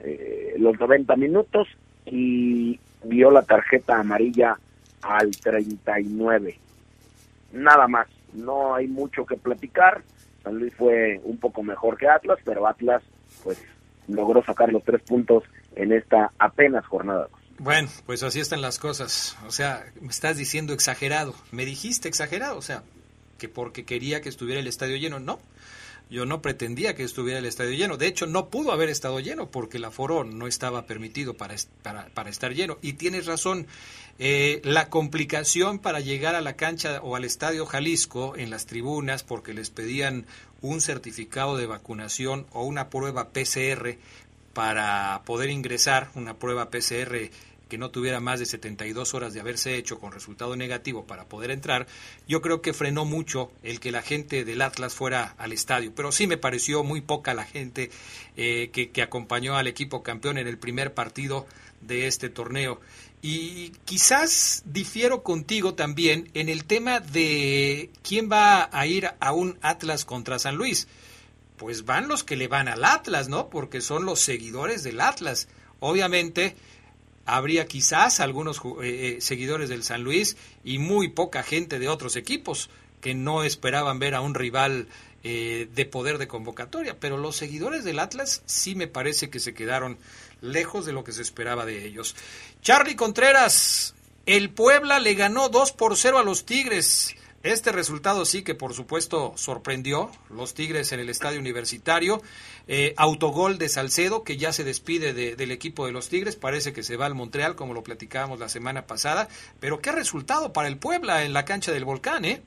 [0.00, 1.68] eh, los 90 minutos
[2.06, 4.56] y vio la tarjeta amarilla
[5.02, 6.58] al 39.
[7.52, 10.02] Nada más, no hay mucho que platicar.
[10.42, 13.02] San Luis fue un poco mejor que Atlas, pero Atlas
[13.44, 13.62] pues
[14.08, 15.44] logró sacar los tres puntos
[15.76, 17.28] en esta apenas jornada.
[17.58, 19.36] Bueno, pues así están las cosas.
[19.46, 21.34] O sea, me estás diciendo exagerado.
[21.50, 22.82] Me dijiste exagerado, o sea,
[23.38, 25.40] que porque quería que estuviera el estadio lleno, no.
[26.10, 27.96] Yo no pretendía que estuviera el estadio lleno.
[27.96, 32.28] De hecho, no pudo haber estado lleno porque el aforo no estaba permitido para, para,
[32.28, 32.78] estar lleno.
[32.82, 33.66] Y tienes razón,
[34.18, 39.22] eh, la complicación para llegar a la cancha o al estadio Jalisco en las tribunas
[39.22, 40.26] porque les pedían
[40.60, 43.96] un certificado de vacunación o una prueba PCR
[44.54, 47.30] para poder ingresar, una prueba PCR
[47.72, 51.50] que no tuviera más de 72 horas de haberse hecho con resultado negativo para poder
[51.50, 51.86] entrar,
[52.28, 55.90] yo creo que frenó mucho el que la gente del Atlas fuera al estadio.
[55.94, 57.90] Pero sí me pareció muy poca la gente
[58.36, 61.46] eh, que, que acompañó al equipo campeón en el primer partido
[61.80, 62.78] de este torneo.
[63.22, 69.56] Y quizás difiero contigo también en el tema de quién va a ir a un
[69.62, 70.88] Atlas contra San Luis.
[71.62, 73.48] Pues van los que le van al Atlas, ¿no?
[73.48, 75.46] Porque son los seguidores del Atlas.
[75.78, 76.56] Obviamente,
[77.24, 82.16] habría quizás algunos eh, eh, seguidores del San Luis y muy poca gente de otros
[82.16, 82.68] equipos
[83.00, 84.88] que no esperaban ver a un rival
[85.22, 89.54] eh, de poder de convocatoria, pero los seguidores del Atlas sí me parece que se
[89.54, 89.98] quedaron
[90.40, 92.16] lejos de lo que se esperaba de ellos.
[92.60, 93.94] Charlie Contreras,
[94.26, 97.14] el Puebla le ganó 2 por 0 a los Tigres.
[97.42, 102.22] Este resultado sí que por supuesto sorprendió los Tigres en el estadio universitario.
[102.68, 106.36] Eh, autogol de Salcedo que ya se despide del equipo de los Tigres.
[106.36, 109.28] Parece que se va al Montreal como lo platicábamos la semana pasada.
[109.58, 112.42] Pero qué resultado para el Puebla en la cancha del Volcán, ¿eh?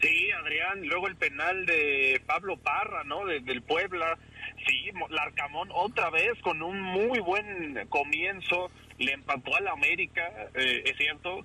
[0.00, 0.84] Sí, Adrián.
[0.84, 3.24] Luego el penal de Pablo Parra, ¿no?
[3.26, 4.18] del Puebla.
[4.66, 8.70] Sí, Larcamón otra vez con un muy buen comienzo
[9.02, 10.22] le empató a la América,
[10.54, 11.44] eh, es cierto,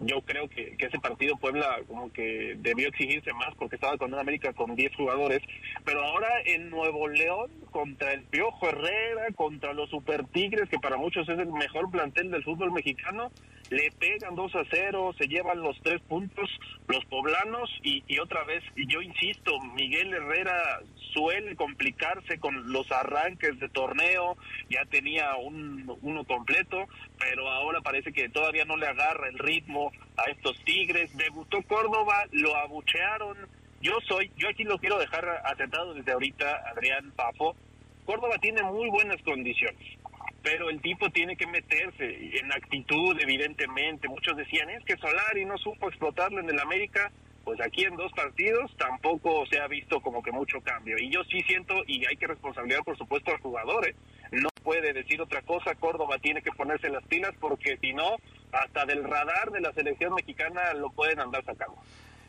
[0.00, 4.20] yo creo que, ese partido Puebla como que debió exigirse más porque estaba con una
[4.20, 5.42] América con 10 jugadores,
[5.84, 10.96] pero ahora en Nuevo León contra el Piojo Herrera, contra los Super Tigres, que para
[10.96, 13.30] muchos es el mejor plantel del fútbol mexicano,
[13.70, 16.48] le pegan 2 a 0, se llevan los tres puntos
[16.86, 20.80] los poblanos y, y otra vez, yo insisto, Miguel Herrera
[21.16, 24.36] suele complicarse con los arranques de torneo,
[24.68, 26.84] ya tenía un, uno completo,
[27.18, 31.16] pero ahora parece que todavía no le agarra el ritmo a estos Tigres.
[31.16, 33.38] Debutó Córdoba, lo abuchearon.
[33.80, 37.56] Yo soy, yo aquí lo quiero dejar atentado desde ahorita, Adrián Pafo.
[38.04, 39.98] Córdoba tiene muy buenas condiciones,
[40.42, 44.06] pero el tipo tiene que meterse en actitud, evidentemente.
[44.06, 47.10] Muchos decían, es que Solari no supo explotarlo en el América
[47.46, 50.96] pues aquí en dos partidos tampoco se ha visto como que mucho cambio.
[50.98, 53.94] Y yo sí siento, y hay que responsabilizar por supuesto al jugador, ¿eh?
[54.32, 58.16] no puede decir otra cosa, Córdoba tiene que ponerse las pilas porque si no,
[58.50, 61.76] hasta del radar de la selección mexicana lo pueden andar sacando.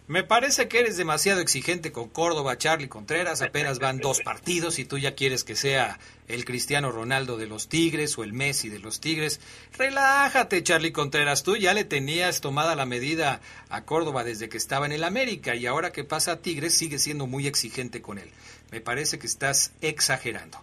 [0.08, 3.42] Me parece que eres demasiado exigente con Córdoba, Charlie Contreras.
[3.42, 7.68] Apenas van dos partidos y tú ya quieres que sea el Cristiano Ronaldo de los
[7.68, 9.42] Tigres o el Messi de los Tigres.
[9.78, 11.44] Relájate, Charlie Contreras.
[11.44, 15.56] Tú ya le tenías tomada la medida a Córdoba desde que estaba en el América
[15.56, 18.32] y ahora que pasa a Tigres sigue siendo muy exigente con él.
[18.72, 20.58] Me parece que estás exagerando.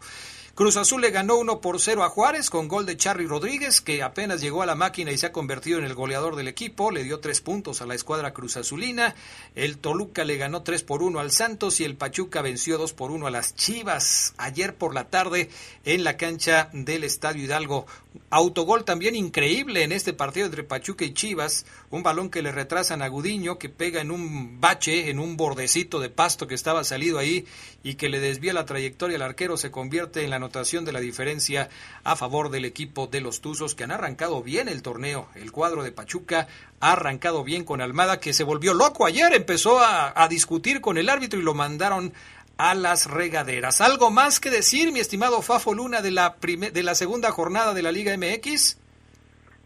[0.55, 4.05] Cruz Azul le ganó 1 por 0 a Juárez con gol de Charly Rodríguez, que
[4.05, 6.93] apenas llegó a la máquina y se ha convertido en el goleador del equipo.
[6.93, 9.17] Le dio tres puntos a la escuadra Cruz Azulina.
[9.57, 13.11] El Toluca le ganó 3 por 1 al Santos y el Pachuca venció 2 por
[13.11, 15.51] 1 a las Chivas ayer por la tarde
[15.85, 17.87] en la cancha del Estadio Hidalgo.
[18.31, 21.66] Autogol también increíble en este partido entre Pachuca y Chivas.
[21.90, 26.00] Un balón que le retrasan a Gudiño, que pega en un bache, en un bordecito
[26.00, 27.44] de pasto que estaba salido ahí
[27.83, 29.57] y que le desvía la trayectoria al arquero.
[29.57, 31.68] Se convierte en la anotación de la diferencia
[32.03, 35.29] a favor del equipo de los Tuzos, que han arrancado bien el torneo.
[35.35, 36.48] El cuadro de Pachuca
[36.81, 39.33] ha arrancado bien con Almada, que se volvió loco ayer.
[39.33, 42.12] Empezó a, a discutir con el árbitro y lo mandaron
[42.59, 43.81] a las regaderas.
[43.81, 47.83] ¿Algo más que decir, mi estimado Fafo Luna, de la, de la segunda jornada de
[47.83, 48.81] la Liga MX?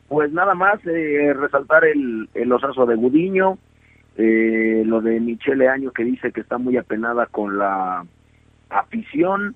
[0.08, 3.58] Pues nada más, eh, resaltar el, el osazo de Gudiño,
[4.16, 8.04] eh, lo de Michele Año que dice que está muy apenada con la
[8.70, 9.54] afición,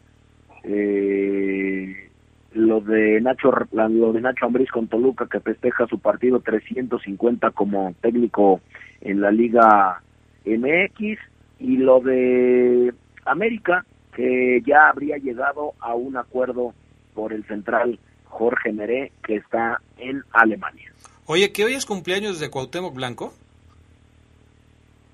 [0.62, 2.11] eh,
[2.53, 7.95] lo de Nacho lo de Nacho Ambriz con Toluca que festeja su partido 350 como
[8.01, 8.61] técnico
[9.01, 10.03] en la Liga
[10.45, 11.18] MX
[11.59, 12.92] y lo de
[13.25, 16.75] América, que ya habría llegado a un acuerdo
[17.15, 20.93] por el central Jorge Meré, que está en Alemania.
[21.27, 23.35] Oye, ¿que hoy es cumpleaños de Cuauhtémoc Blanco?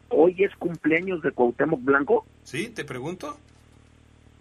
[0.09, 2.25] ¿Hoy es cumpleaños de Cuauhtémoc Blanco?
[2.45, 3.37] Sí, te pregunto.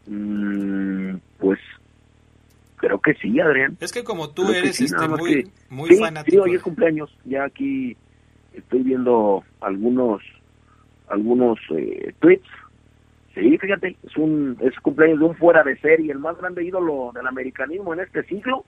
[0.05, 1.59] Mm, pues
[2.77, 3.77] creo que sí, Adrián.
[3.81, 6.31] Es que como tú eres este, muy, muy fanático.
[6.31, 7.09] Sí, hoy es cumpleaños.
[7.25, 7.97] Ya aquí
[8.53, 10.21] estoy viendo algunos
[11.09, 12.47] algunos eh, tweets
[13.37, 17.11] Sí, fíjate, es un es cumpleaños de un fuera de serie, el más grande ídolo
[17.13, 18.65] del americanismo en este siglo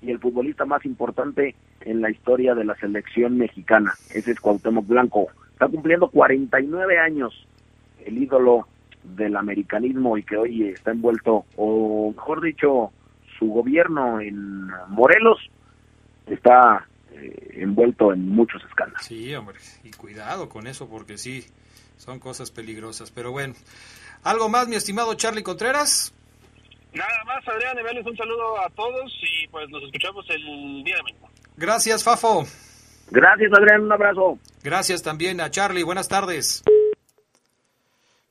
[0.00, 3.92] y el futbolista más importante en la historia de la selección mexicana.
[4.14, 5.26] Ese es Cuauhtémoc Blanco.
[5.52, 7.46] Está cumpliendo 49 años
[8.06, 8.66] el ídolo
[9.04, 12.92] del americanismo y que hoy está envuelto, o mejor dicho,
[13.38, 15.38] su gobierno en Morelos
[16.26, 19.04] está eh, envuelto en muchos escándalos.
[19.04, 21.44] Sí, hombre, y cuidado con eso porque sí,
[21.98, 23.10] son cosas peligrosas.
[23.10, 23.54] Pero bueno,
[24.22, 26.14] ¿algo más, mi estimado Charlie Contreras?
[26.92, 31.28] Nada más, Adrián, un saludo a todos y pues nos escuchamos el día de mañana.
[31.56, 32.46] Gracias, Fafo.
[33.10, 34.38] Gracias, Adrián, un abrazo.
[34.62, 36.62] Gracias también a Charlie, buenas tardes.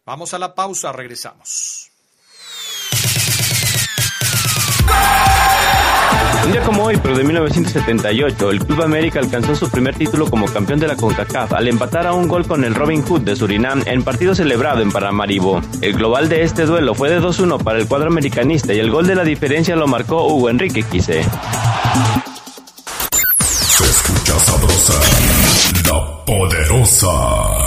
[0.06, 1.92] Vamos a la pausa, regresamos.
[6.46, 10.46] Un día como hoy, pero de 1978, el Club América alcanzó su primer título como
[10.46, 13.84] campeón de la CONCACAF al empatar a un gol con el Robin Hood de Surinam
[13.86, 15.62] en partido celebrado en Paramaribo.
[15.82, 19.08] El global de este duelo fue de 2-1 para el cuadro americanista y el gol
[19.08, 21.24] de la diferencia lo marcó Hugo Enrique Quise.
[23.44, 24.94] Se escucha sabrosa,
[25.86, 27.67] la poderosa.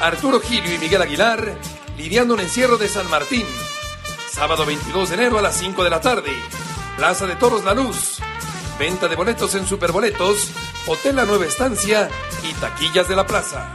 [0.00, 1.58] Arturo Gilio y Miguel Aguilar
[1.96, 3.44] lidiando un encierro de San Martín.
[4.30, 6.30] Sábado 22 de enero a las 5 de la tarde.
[6.96, 8.18] Plaza de Toros La Luz.
[8.78, 10.52] Venta de boletos en Superboletos
[10.86, 12.08] Hotel La Nueva Estancia
[12.48, 13.74] y Taquillas de la Plaza.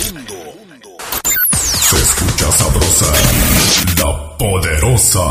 [4.37, 5.21] Poderosa.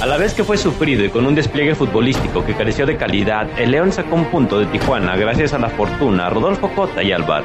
[0.00, 3.48] A la vez que fue sufrido y con un despliegue futbolístico que careció de calidad,
[3.58, 7.44] el León sacó un punto de Tijuana gracias a la fortuna, Rodolfo Cota y Alvar.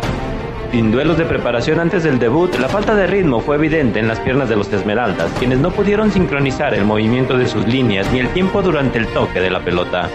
[0.71, 4.19] Sin duelos de preparación antes del debut, la falta de ritmo fue evidente en las
[4.19, 8.29] piernas de los Esmeraldas, quienes no pudieron sincronizar el movimiento de sus líneas ni el
[8.29, 10.09] tiempo durante el toque de la pelota.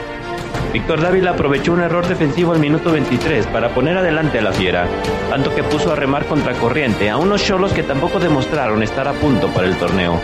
[0.77, 4.87] Víctor Dávila aprovechó un error defensivo al minuto 23 para poner adelante a la fiera,
[5.31, 9.49] tanto que puso a remar contracorriente a unos cholos que tampoco demostraron estar a punto
[9.49, 10.20] para el torneo.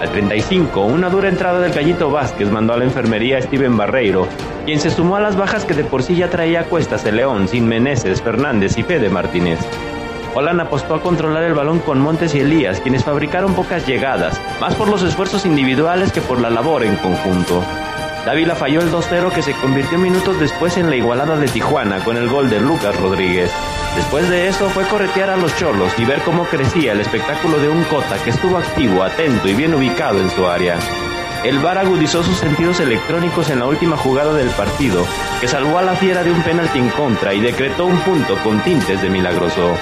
[0.00, 4.26] Al 35, una dura entrada del Gallito Vázquez mandó a la enfermería a Steven Barreiro,
[4.64, 7.14] quien se sumó a las bajas que de por sí ya traía a cuestas el
[7.14, 9.60] León sin Meneses, Fernández y Fede Martínez.
[10.34, 14.74] Holland apostó a controlar el balón con Montes y Elías, quienes fabricaron pocas llegadas, más
[14.74, 17.62] por los esfuerzos individuales que por la labor en conjunto.
[18.24, 22.16] Dávila falló el 2-0 que se convirtió minutos después en la igualada de Tijuana con
[22.16, 23.50] el gol de Lucas Rodríguez.
[23.96, 27.68] Después de eso fue corretear a los cholos y ver cómo crecía el espectáculo de
[27.68, 30.78] un Cota que estuvo activo, atento y bien ubicado en su área.
[31.44, 35.06] El VAR agudizó sus sentidos electrónicos en la última jugada del partido,
[35.42, 38.62] que salvó a la fiera de un penalti en contra y decretó un punto con
[38.62, 39.76] tintes de milagroso.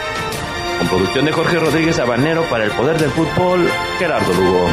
[0.79, 3.71] Con producción de Jorge Rodríguez Habanero para el Poder del Fútbol,
[4.01, 4.67] Gerardo Lugo.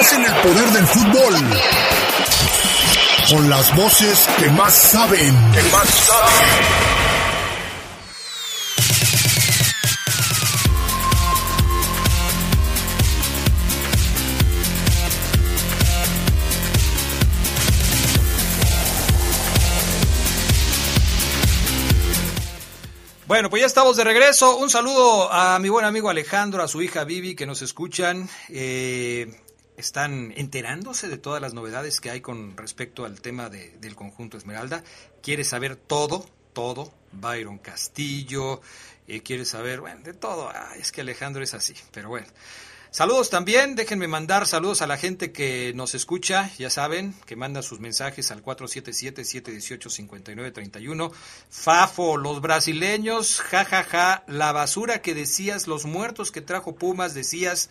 [0.00, 1.34] En el poder del fútbol.
[3.28, 5.52] Con las voces que más saben.
[5.52, 6.48] Que más saben.
[23.26, 24.56] Bueno, pues ya estamos de regreso.
[24.56, 28.30] Un saludo a mi buen amigo Alejandro, a su hija Vivi que nos escuchan.
[28.48, 29.30] Eh,
[29.80, 34.36] están enterándose de todas las novedades que hay con respecto al tema de- del conjunto
[34.36, 34.84] Esmeralda.
[35.22, 36.92] Quiere saber todo, todo.
[37.12, 38.60] Byron Castillo,
[39.08, 40.48] eh, quiere saber, bueno, de todo.
[40.48, 42.28] Ah, es que Alejandro es así, pero bueno.
[42.92, 47.62] Saludos también, déjenme mandar saludos a la gente que nos escucha, ya saben, que manda
[47.62, 51.12] sus mensajes al 477-718-5931.
[51.48, 57.14] Fafo, los brasileños, jajaja, ja, ja, la basura que decías, los muertos que trajo Pumas,
[57.14, 57.70] decías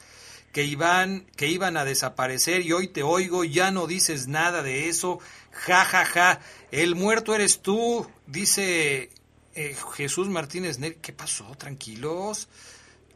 [0.52, 4.90] que iban, que iban a desaparecer y hoy te oigo, ya no dices nada de
[4.90, 5.20] eso,
[5.52, 6.42] jajaja, ja, ja.
[6.72, 9.10] el muerto eres tú, dice
[9.56, 11.46] eh, Jesús Martínez Neri, ¿qué pasó?
[11.58, 12.48] Tranquilos.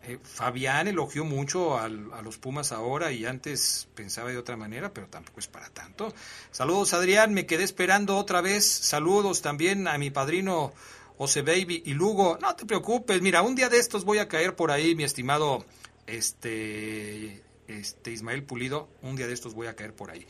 [0.06, 4.94] Eh, Fabián elogió mucho al- a los Pumas ahora y antes pensaba de otra manera,
[4.94, 6.14] pero tampoco es para tanto.
[6.52, 8.66] Saludos Adrián, me quedé esperando otra vez.
[8.66, 10.74] Saludos también a mi padrino
[11.18, 12.38] José Baby y Lugo.
[12.42, 15.64] No te preocupes, mira, un día de estos voy a caer por ahí, mi estimado
[16.08, 18.90] este, este Ismael Pulido.
[19.02, 20.26] Un día de estos voy a caer por ahí.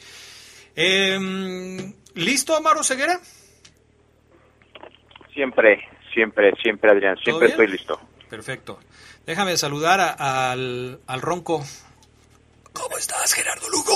[0.76, 3.20] Em, ¿Listo, Amaro Ceguera?
[5.34, 5.80] Siempre,
[6.14, 8.00] siempre, siempre, Adrián, siempre estoy listo.
[8.30, 8.80] Perfecto.
[9.26, 11.64] Déjame saludar a- al, al Ronco.
[12.72, 13.94] ¿Cómo estás, Gerardo Lugo?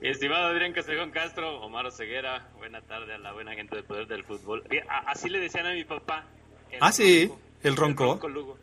[0.00, 4.06] Mi estimado Adrián Castrejón Castro, Omar Ceguera, buena tarde a la buena gente del Poder
[4.06, 4.62] del Fútbol.
[4.70, 6.24] Eh, Así le decían a mi papá.
[6.70, 8.04] el Ah, sí, Ronco, el Ronco.
[8.04, 8.58] Ronco Lugo.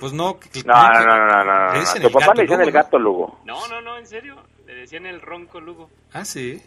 [0.00, 0.40] Pues no.
[0.40, 1.80] que- No, no, no, no, no, no, Le no.
[1.80, 3.38] dicen Tu papá le decían el gato Lugo.
[3.44, 4.36] No, no, no, en serio.
[4.66, 5.90] Le decían el Ronco Lugo.
[6.12, 6.60] Ah, sí.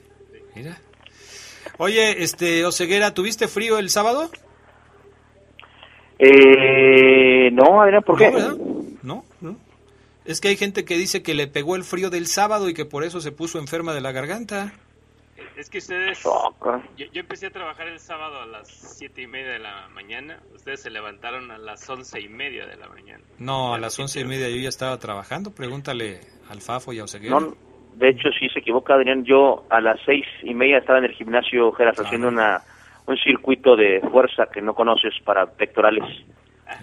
[0.55, 0.77] Mira.
[1.77, 4.29] Oye, este, Oseguera, ¿tuviste frío el sábado?
[6.19, 8.29] Eh, no, Adrián, ¿por qué?
[8.29, 8.55] No, ¿verdad?
[9.01, 9.57] No, no.
[10.25, 12.85] Es que hay gente que dice que le pegó el frío del sábado y que
[12.85, 14.73] por eso se puso enferma de la garganta.
[15.57, 16.23] Es que ustedes...
[16.23, 20.39] Yo, yo empecé a trabajar el sábado a las siete y media de la mañana.
[20.53, 23.23] Ustedes se levantaron a las once y media de la mañana.
[23.39, 25.51] No, a las once y media yo ya estaba trabajando.
[25.51, 27.39] Pregúntale al Fafo y a Oseguera.
[27.39, 27.55] No,
[27.95, 29.23] de hecho, sí se equivoca, Adrián.
[29.23, 32.61] Yo a las seis y media estaba en el gimnasio, Geras, haciendo una,
[33.05, 36.03] un circuito de fuerza que no conoces para pectorales.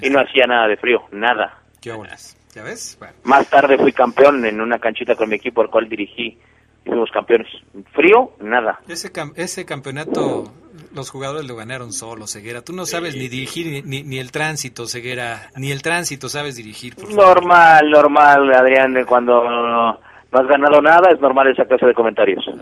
[0.02, 1.58] Y no hacía nada de frío, nada.
[1.80, 2.36] ¿Qué horas?
[2.54, 2.96] ¿Ya ves?
[2.98, 3.14] Bueno.
[3.24, 6.38] Más tarde fui campeón en una canchita con mi equipo, al cual dirigí.
[6.84, 7.48] Y fuimos campeones.
[7.92, 8.80] Frío, nada.
[8.88, 10.52] Ese, cam- ese campeonato
[10.94, 12.62] los jugadores lo ganaron solos, Ceguera.
[12.62, 15.50] Tú no sabes ni dirigir ni, ni, ni el tránsito, Ceguera.
[15.56, 16.96] Ni el tránsito sabes dirigir.
[16.96, 17.36] por favor.
[17.36, 20.00] Normal, normal, Adrián, de cuando
[20.32, 22.44] No has ganado nada, es normal esa clase de comentarios.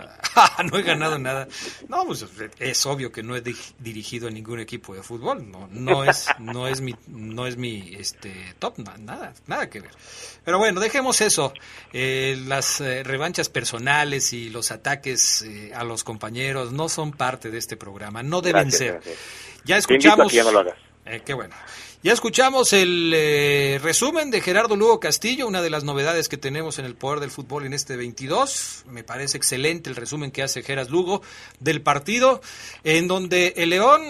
[0.71, 1.47] No he ganado nada.
[1.89, 2.25] No, pues
[2.59, 5.51] es obvio que no he di- dirigido a ningún equipo de fútbol.
[5.51, 9.81] No, no es, no es mi, no es mi, este, top, na- nada, nada que
[9.81, 9.91] ver.
[10.45, 11.53] Pero bueno, dejemos eso.
[11.93, 17.51] Eh, las eh, revanchas personales y los ataques eh, a los compañeros no son parte
[17.51, 18.23] de este programa.
[18.23, 18.93] No deben Gracias, ser.
[18.95, 19.19] gracias.
[19.65, 20.31] Ya Te invito a escuchamos.
[20.31, 20.75] que ya no lo hagas.
[21.05, 21.55] Eh, qué bueno.
[22.01, 26.79] Ya escuchamos el eh, resumen de Gerardo Lugo Castillo, una de las novedades que tenemos
[26.79, 28.85] en el poder del fútbol en este 22.
[28.89, 31.23] Me parece excelente el resumen que hace Geras Lugo
[31.59, 32.41] del partido,
[32.85, 34.01] en donde el León,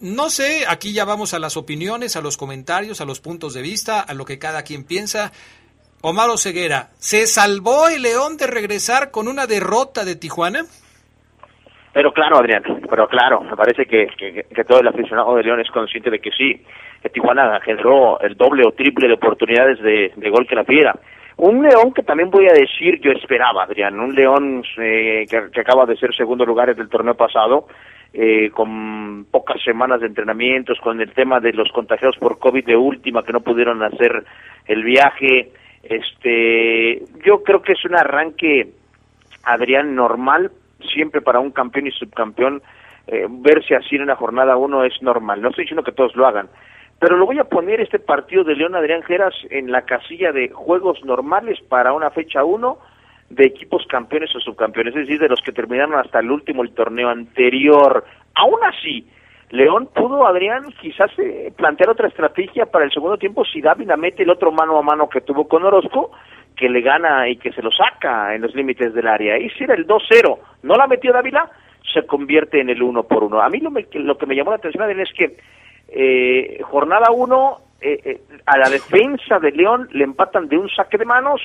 [0.00, 3.60] no sé, aquí ya vamos a las opiniones, a los comentarios, a los puntos de
[3.60, 5.30] vista, a lo que cada quien piensa.
[6.00, 10.64] Omar Ceguera, ¿se salvó el León de regresar con una derrota de Tijuana?
[11.92, 15.60] Pero claro, Adrián, pero claro, me parece que, que, que todo el aficionado de León
[15.60, 16.60] es consciente de que sí,
[17.12, 20.94] Tijuana generó el doble o triple de oportunidades de, gol que la Fiera.
[21.36, 25.60] Un León que también voy a decir yo esperaba, Adrián, un León eh, que, que
[25.60, 27.66] acaba de ser segundo lugar del torneo pasado,
[28.16, 32.76] eh, con pocas semanas de entrenamientos, con el tema de los contagiados por COVID de
[32.76, 34.24] última que no pudieron hacer
[34.66, 35.50] el viaje.
[35.82, 38.68] Este, yo creo que es un arranque,
[39.42, 40.52] Adrián, normal,
[40.94, 42.62] siempre para un campeón y subcampeón,
[43.08, 45.42] eh, verse así en una jornada uno es normal.
[45.42, 46.48] No estoy diciendo que todos lo hagan,
[46.98, 50.48] pero lo voy a poner este partido de León Adrián Geras en la casilla de
[50.50, 52.78] juegos normales para una fecha uno
[53.30, 56.72] de equipos campeones o subcampeones, es decir, de los que terminaron hasta el último el
[56.74, 58.04] torneo anterior.
[58.34, 59.06] Aún así,
[59.50, 64.22] León pudo, Adrián, quizás eh, plantear otra estrategia para el segundo tiempo si Dávila mete
[64.22, 66.10] el otro mano a mano que tuvo con Orozco,
[66.56, 69.34] que le gana y que se lo saca en los límites del área.
[69.34, 70.38] Ahí sí era el 2-0.
[70.62, 71.50] No la metió Dávila,
[71.92, 73.40] se convierte en el uno por uno.
[73.40, 75.36] A mí lo, me- lo que me llamó la atención, Adrián, es que
[75.88, 80.98] eh, jornada uno, eh, eh, a la defensa de León le empatan de un saque
[80.98, 81.40] de manos,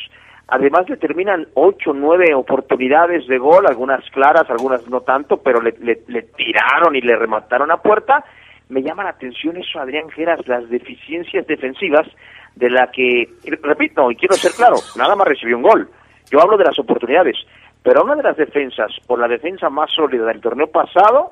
[0.48, 5.74] además le terminan ocho, nueve oportunidades de gol, algunas claras, algunas no tanto, pero le,
[5.80, 8.24] le- tiraron y le remataron a puerta.
[8.70, 12.08] Me llama la atención eso, Adrián Geras, las deficiencias defensivas
[12.56, 13.28] de la que,
[13.62, 15.90] repito, y quiero ser claro, nada más recibió un gol.
[16.32, 17.36] Yo hablo de las oportunidades,
[17.82, 21.32] pero una de las defensas, por la defensa más sólida del torneo pasado,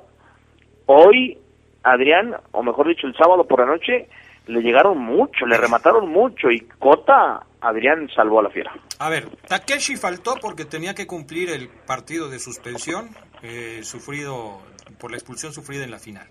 [0.87, 1.37] hoy,
[1.83, 4.09] Adrián, o mejor dicho, el sábado por la noche,
[4.47, 8.73] le llegaron mucho, le remataron mucho y Cota, Adrián, salvó a la fiera.
[8.99, 13.09] A ver, Takeshi faltó porque tenía que cumplir el partido de suspensión
[13.41, 14.61] eh, sufrido
[14.99, 16.27] por la expulsión sufrida en la final.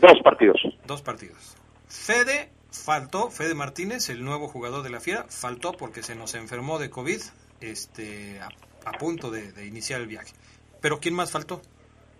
[0.00, 0.60] Dos partidos.
[0.84, 1.56] Dos partidos.
[1.88, 6.78] Fede faltó, Fede Martínez, el nuevo jugador de la Fiera, faltó porque se nos enfermó
[6.78, 7.20] de COVID
[7.60, 8.48] este, a,
[8.84, 10.34] a punto de, de iniciar el viaje.
[10.82, 11.62] Pero ¿quién más faltó?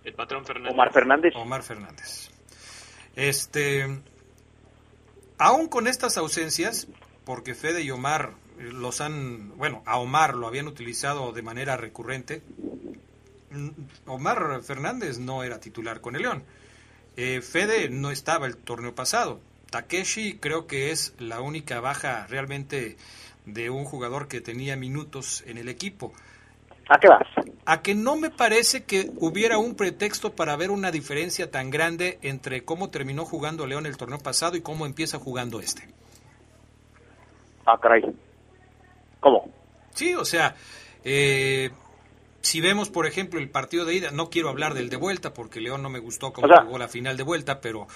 [0.02, 0.72] El patrón Fernández.
[0.72, 1.32] Omar Fernández.
[1.36, 2.30] Omar Fernández.
[3.16, 4.00] Este,
[5.38, 6.86] aún con estas ausencias,
[7.24, 12.42] porque Fede y Omar los han, bueno, a Omar lo habían utilizado de manera recurrente.
[13.50, 13.70] mm,
[14.06, 16.44] Omar Fernández no era titular con el León.
[17.16, 19.40] Eh, Fede no estaba el torneo pasado.
[19.70, 22.96] Takeshi creo que es la única baja realmente
[23.46, 26.12] de un jugador que tenía minutos en el equipo.
[26.89, 27.26] ¿A qué vas?
[27.64, 32.18] A que no me parece que hubiera un pretexto para ver una diferencia tan grande
[32.22, 35.89] entre cómo terminó jugando León el torneo pasado y cómo empieza jugando este.
[37.66, 38.03] Ah, caray.
[39.18, 39.51] ¿Cómo?
[39.95, 40.55] Sí, o sea,
[41.03, 41.70] eh,
[42.41, 45.61] si vemos, por ejemplo, el partido de ida, no quiero hablar del de vuelta porque
[45.61, 47.89] León no me gustó cómo O sea- jugó la final de vuelta, pero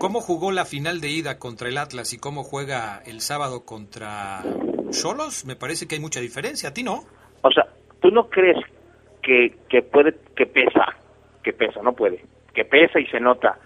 [0.00, 4.42] cómo jugó la final de ida contra el Atlas y cómo juega el sábado contra
[4.90, 6.70] Cholos, me parece que hay mucha diferencia.
[6.70, 7.04] ¿A ti no?
[7.42, 7.68] O sea,
[8.04, 8.58] ¿tú no crees
[9.22, 10.94] que, que puede, que pesa,
[11.42, 13.56] que pesa, no puede, que pesa y se nota.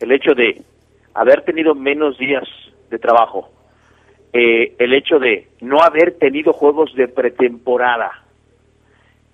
[0.00, 0.62] El hecho de
[1.12, 2.48] haber tenido menos días
[2.88, 3.50] de trabajo,
[4.32, 8.24] eh, el hecho de no haber tenido juegos de pretemporada.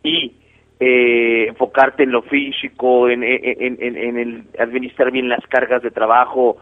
[0.02, 0.34] Y
[0.80, 5.92] eh, enfocarte en lo físico, en, en, en, en el administrar bien las cargas de
[5.92, 6.56] trabajo.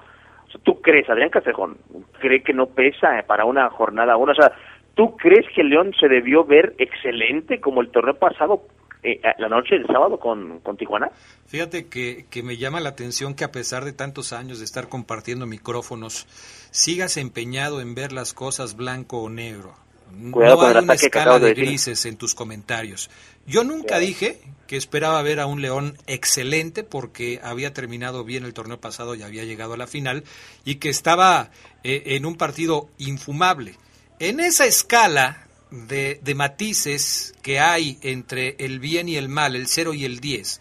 [0.62, 1.78] ¿Tú crees, Adrián Castejón,
[2.20, 4.32] cree que no pesa para una jornada uno?
[4.32, 4.52] O sea,
[4.98, 8.64] ¿tú crees que León se debió ver excelente como el torneo pasado,
[9.04, 11.12] eh, la noche del sábado con, con Tijuana?
[11.46, 14.88] Fíjate que, que me llama la atención que a pesar de tantos años de estar
[14.88, 16.26] compartiendo micrófonos,
[16.72, 19.72] sigas empeñado en ver las cosas blanco o negro.
[20.32, 23.08] Cuidado no con el hay una escala de grises en tus comentarios.
[23.46, 28.52] Yo nunca dije que esperaba ver a un León excelente porque había terminado bien el
[28.52, 30.24] torneo pasado y había llegado a la final
[30.64, 31.50] y que estaba
[31.84, 33.76] eh, en un partido infumable.
[34.20, 39.68] En esa escala de, de matices que hay entre el bien y el mal, el
[39.68, 40.60] 0 y el 10,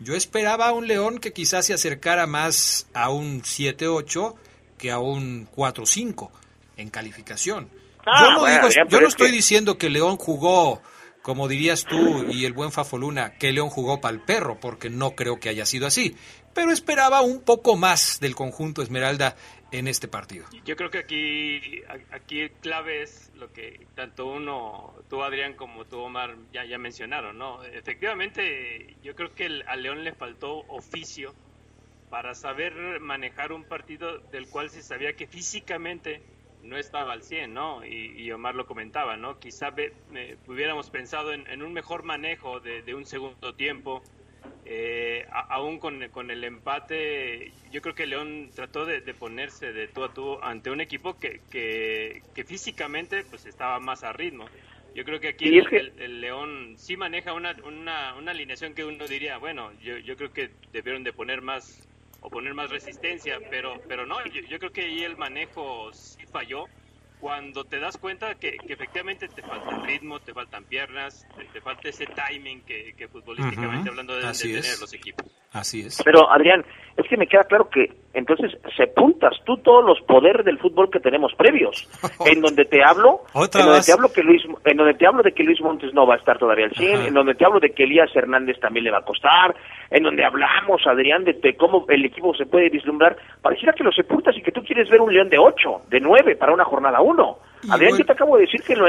[0.00, 4.34] yo esperaba a un León que quizás se acercara más a un 7-8
[4.78, 6.30] que a un 4-5
[6.76, 7.68] en calificación.
[8.06, 10.82] Ah, yo no, bueno, digo- Adrián, yo no es estoy que- diciendo que León jugó
[11.22, 15.12] como dirías tú y el buen Fafoluna, que León jugó para el perro, porque no
[15.12, 16.16] creo que haya sido así.
[16.52, 19.36] Pero esperaba un poco más del conjunto Esmeralda
[19.72, 20.46] en este partido.
[20.64, 25.98] Yo creo que aquí, aquí clave es lo que tanto uno, tú Adrián, como tú
[25.98, 27.64] Omar, ya, ya mencionaron, ¿no?
[27.64, 31.34] Efectivamente, yo creo que a León le faltó oficio
[32.10, 36.22] para saber manejar un partido del cual se sabía que físicamente
[36.62, 37.84] no estaba al 100, ¿no?
[37.84, 39.38] Y, Omar lo comentaba, ¿no?
[39.38, 39.74] Quizá
[40.46, 44.02] hubiéramos pensado en, un mejor manejo de, un segundo tiempo.
[44.74, 50.14] Eh, aún con, el empate, yo creo que León trató de, ponerse de tú a
[50.14, 54.46] tú ante un equipo que, que, físicamente pues estaba más a ritmo.
[54.94, 55.58] Yo creo que aquí
[55.98, 60.32] el, León sí maneja una, una, una, alineación que uno diría, bueno, yo, yo creo
[60.32, 61.86] que debieron de poner más
[62.22, 66.64] o poner más resistencia, pero, pero no, yo, creo que ahí el manejo sí falló
[67.22, 72.04] cuando te das cuenta que, efectivamente te falta ritmo, te faltan piernas, te, falta ese
[72.04, 75.30] timing que, futbolísticamente hablando de tener los equipos.
[75.52, 76.02] Así es.
[76.04, 76.64] Pero Adrián,
[76.96, 80.90] es que me queda claro que entonces se puntas tú todos los poderes del fútbol
[80.90, 81.88] que tenemos previos,
[82.26, 85.32] en donde te hablo, en donde te hablo que Luis, en donde te hablo de
[85.32, 87.70] que Luis Montes no va a estar todavía al 100, en donde te hablo de
[87.70, 89.54] que Elías Hernández también le va a costar,
[89.90, 94.36] en donde hablamos Adrián de, cómo el equipo se puede vislumbrar, pareciera que lo sepuntas
[94.36, 97.38] y que tú quieres ver un León de 8, de 9 para una jornada 1.
[97.68, 98.88] Adrián, yo te acabo de decir que lo,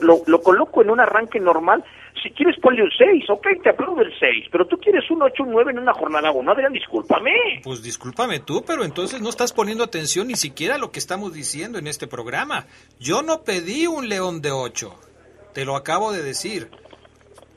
[0.00, 1.84] lo, lo, coloco en un arranque normal.
[2.22, 3.28] Si quieres, ponle un 6.
[3.28, 4.46] Ok, te aplaudo el 6.
[4.50, 6.50] Pero tú quieres un 8, un 9 en una jornada 1.
[6.50, 7.60] Adrián, discúlpame.
[7.62, 11.34] Pues discúlpame tú, pero entonces no estás poniendo atención ni siquiera a lo que estamos
[11.34, 12.66] diciendo en este programa.
[12.98, 14.94] Yo no pedí un león de 8.
[15.52, 16.70] Te lo acabo de decir.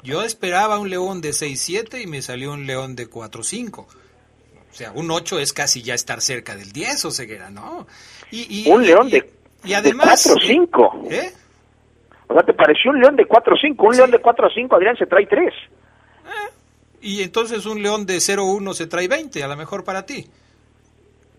[0.03, 3.79] Yo esperaba un león de 6-7 y me salió un león de 4-5.
[3.79, 7.87] O sea, un 8 es casi ya estar cerca del 10, o ceguera, ¿no?
[8.31, 9.21] Y, un león de
[9.63, 11.01] y además, de 4 5.
[11.09, 11.31] ¿Eh?
[12.27, 13.85] O sea, ¿te pareció un león de 4 5?
[13.85, 15.47] Un león de 4 5, Adrián, se trae 3.
[15.47, 16.29] Eh,
[17.01, 20.27] y entonces un león de 0 1 se trae 20, a lo mejor para ti.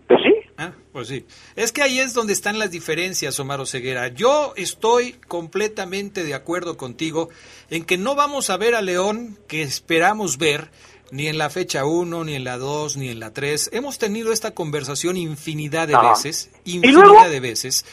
[0.07, 0.33] Pues sí.
[0.57, 1.25] Ah, pues sí.
[1.55, 4.07] Es que ahí es donde están las diferencias, Omar Ceguera.
[4.07, 7.29] Yo estoy completamente de acuerdo contigo
[7.69, 10.71] en que no vamos a ver a León que esperamos ver
[11.11, 13.71] ni en la fecha 1, ni en la 2, ni en la 3.
[13.73, 17.85] Hemos tenido esta conversación infinidad de veces, infinidad de veces.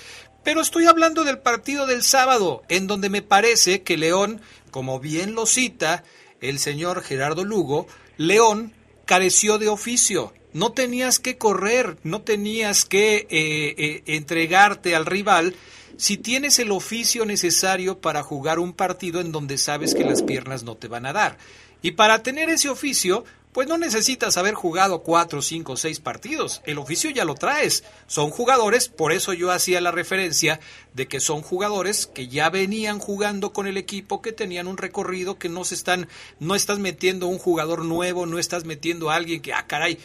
[0.45, 4.41] Pero estoy hablando del partido del sábado, en donde me parece que León,
[4.71, 6.05] como bien lo cita
[6.41, 7.87] el señor Gerardo Lugo,
[8.17, 8.73] León
[9.07, 10.33] careció de oficio.
[10.53, 15.55] No tenías que correr, no tenías que eh, eh, entregarte al rival
[15.97, 20.63] si tienes el oficio necesario para jugar un partido en donde sabes que las piernas
[20.63, 21.39] no te van a dar.
[21.87, 26.61] Y para tener ese oficio, pues no necesitas haber jugado cuatro, cinco, seis partidos.
[26.65, 27.85] El oficio ya lo traes.
[28.09, 30.59] Son jugadores, por eso yo hacía la referencia
[30.95, 35.39] de que son jugadores que ya venían jugando con el equipo, que tenían un recorrido,
[35.39, 36.09] que no se están,
[36.41, 39.97] no estás metiendo un jugador nuevo, no estás metiendo a alguien que, ah, caray,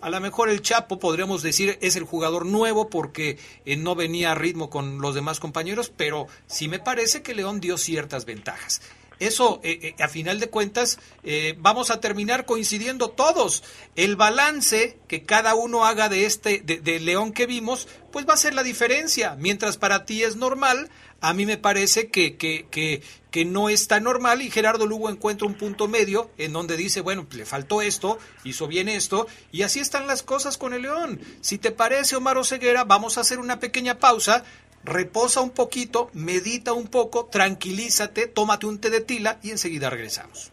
[0.00, 4.32] a lo mejor el Chapo, podríamos decir, es el jugador nuevo porque eh, no venía
[4.32, 8.80] a ritmo con los demás compañeros, pero sí me parece que León dio ciertas ventajas.
[9.18, 13.64] Eso, eh, eh, a final de cuentas, eh, vamos a terminar coincidiendo todos.
[13.96, 18.38] El balance que cada uno haga de este, de, León que vimos, pues va a
[18.38, 19.34] ser la diferencia.
[19.36, 20.88] Mientras para ti es normal,
[21.20, 25.48] a mí me parece que, que, que, que no está normal y Gerardo Lugo encuentra
[25.48, 29.80] un punto medio en donde dice, bueno, le faltó esto, hizo bien esto, y así
[29.80, 31.20] están las cosas con el León.
[31.40, 34.44] Si te parece, Omar Oseguera, vamos a hacer una pequeña pausa
[34.88, 40.50] reposa un poquito, medita un poco, tranquilízate, tómate un té de tila y enseguida regresamos.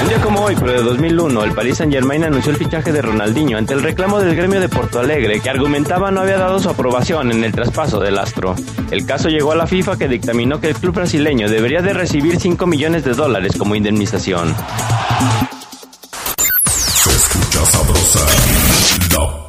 [0.00, 3.02] Un día como hoy, pero de 2001, el Paris Saint Germain anunció el fichaje de
[3.02, 6.68] Ronaldinho ante el reclamo del gremio de Porto Alegre, que argumentaba no había dado su
[6.68, 8.54] aprobación en el traspaso del astro.
[8.92, 12.38] El caso llegó a la FIFA que dictaminó que el club brasileño debería de recibir
[12.38, 14.54] 5 millones de dólares como indemnización.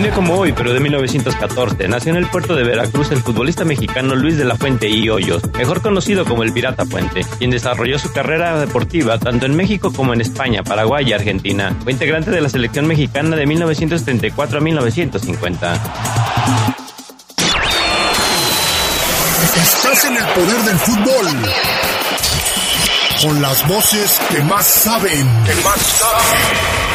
[0.00, 3.66] Un día como hoy, pero de 1914, nació en el puerto de Veracruz el futbolista
[3.66, 7.98] mexicano Luis de la Fuente y Hoyos, mejor conocido como el Pirata Fuente, quien desarrolló
[7.98, 11.76] su carrera deportiva tanto en México como en España, Paraguay y Argentina.
[11.82, 15.74] Fue integrante de la selección mexicana de 1934 a 1950.
[19.54, 21.26] Estás en el poder del fútbol.
[23.20, 25.28] Con las voces que más saben.
[25.44, 26.89] Que más saben.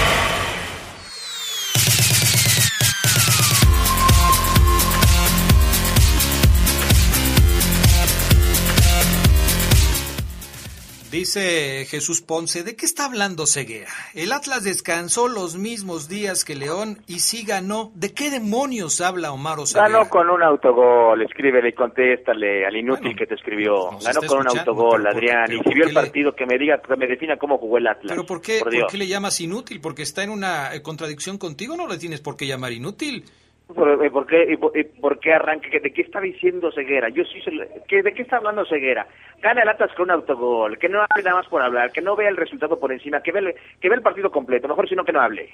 [11.25, 13.89] Dice Jesús Ponce, ¿de qué está hablando Ceguera?
[14.13, 17.91] El Atlas descansó los mismos días que León y sí ganó.
[17.95, 19.89] ¿De qué demonios habla Omar Ceguera?
[19.89, 23.97] Ganó con un autogol, escríbele y contéstale al inútil que te escribió.
[24.03, 27.07] Ganó con un autogol, Adrián, y si vio el partido que me diga, que me
[27.07, 28.11] defina cómo jugó el Atlas.
[28.11, 29.81] ¿Pero por qué, por qué le llamas inútil?
[29.81, 31.75] ¿Porque está en una eh, contradicción contigo?
[31.75, 33.25] ¿No le tienes por qué llamar inútil?
[33.67, 35.79] ¿Por, por qué, y por, y por qué arranque?
[35.79, 37.09] ¿De qué está diciendo Ceguera?
[37.09, 39.07] Yo sí, se lo- ¿qué- ¿De qué está hablando Ceguera?
[39.41, 42.15] Gana el Atlas con un autogol, que no hable nada más por hablar, que no
[42.15, 44.95] vea el resultado por encima, que vea el, que vea el partido completo, mejor si
[44.95, 45.49] no que no hable.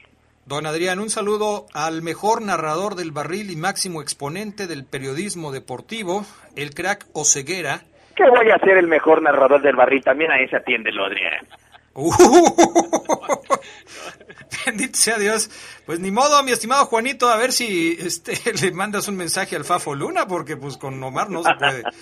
[0.46, 6.24] Don Adrián, un saludo al mejor narrador del barril y máximo exponente del periodismo deportivo,
[6.58, 7.82] el crack Oceguera.
[8.16, 10.04] ¿Qué voy a ser el mejor narrador del barril?
[10.04, 11.46] También a ese atiéndelo, Adrián.
[14.66, 15.50] Bendito sea Dios.
[15.86, 19.66] Pues ni modo, mi estimado Juanito, a ver si este le mandas un mensaje al
[19.66, 21.84] Fafo Luna, porque pues con Omar no se puede.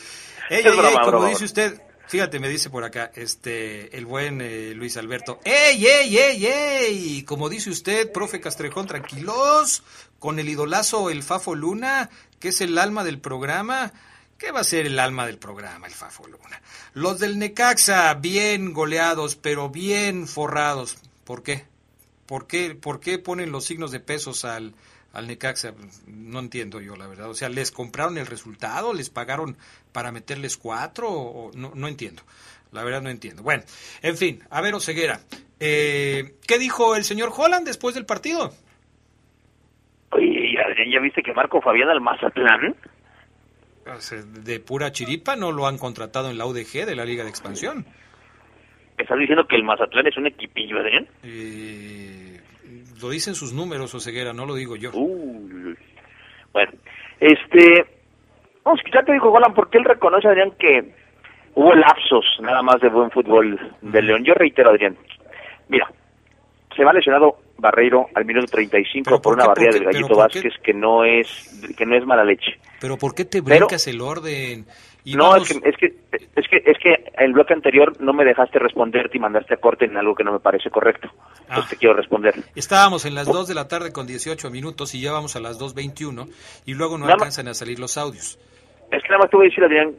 [0.50, 4.74] Ey, ey, ey, como dice usted, fíjate, me dice por acá, este, el buen eh,
[4.74, 5.40] Luis Alberto.
[5.44, 7.24] ¡Ey, ey, ey, ey!
[7.24, 9.84] Como dice usted, profe Castrejón, tranquilos,
[10.18, 12.10] con el idolazo el Fafo Luna,
[12.40, 13.94] que es el alma del programa.
[14.40, 16.62] ¿Qué va a ser el alma del programa, el Fafo Luna?
[16.94, 20.98] Los del Necaxa, bien goleados, pero bien forrados.
[21.26, 21.66] ¿Por qué?
[22.26, 24.74] ¿Por qué, por qué ponen los signos de pesos al,
[25.12, 25.74] al Necaxa?
[26.08, 27.30] No entiendo yo, la verdad.
[27.30, 28.94] O sea, ¿les compraron el resultado?
[28.94, 29.58] ¿Les pagaron
[29.92, 31.12] para meterles cuatro?
[31.12, 32.24] O, no, no entiendo.
[32.72, 33.44] La verdad no entiendo.
[33.44, 33.64] Bueno,
[34.02, 35.20] en fin, a ver, Oseguera.
[35.60, 38.54] Eh, ¿Qué dijo el señor Holland después del partido?
[40.12, 40.54] Oye,
[40.90, 42.78] ¿ya viste que Marco Fabián al Mazatlán?
[44.44, 47.86] De pura chiripa no lo han contratado en la UDG de la Liga de Expansión.
[48.98, 51.08] ¿Estás diciendo que el Mazatlán es un equipillo, Adrián?
[51.24, 52.40] Eh,
[53.02, 54.92] lo dicen sus números, Oseguera, no lo digo yo.
[54.92, 56.72] Bueno,
[57.20, 57.86] este...
[58.64, 60.94] Vamos, quizá te dijo Golan, porque él reconoce, Adrián, que
[61.56, 64.24] hubo lapsos nada más de buen fútbol del León.
[64.26, 64.98] Yo reitero, Adrián,
[65.70, 65.90] mira,
[66.76, 69.48] se va lesionado Barreiro al minuto 35 por, una qué?
[69.50, 69.84] barrida ¿Por del?
[69.86, 70.24] Gallito ¿Pero por?
[70.34, 72.60] Vázquez que no es que no es mala leche.
[72.80, 74.66] Pero ¿por qué te Pero- brincas el orden?
[75.06, 75.86] Y no, vamos- es que, es que
[76.36, 79.86] es que es que el bloque anterior no me dejaste responderte y mandaste a corte
[79.86, 81.10] en algo que no me parece correcto.
[81.14, 81.46] Ah.
[81.48, 82.36] Entonces te quiero responder.
[82.56, 85.58] Estábamos en las 2 de la tarde con 18 minutos y ya vamos a las
[85.58, 86.28] 2.21
[86.66, 88.38] y luego no Nada más- alcanzan a salir los audios.
[88.92, 89.94] Es que nada más te voy a decir, Adrián,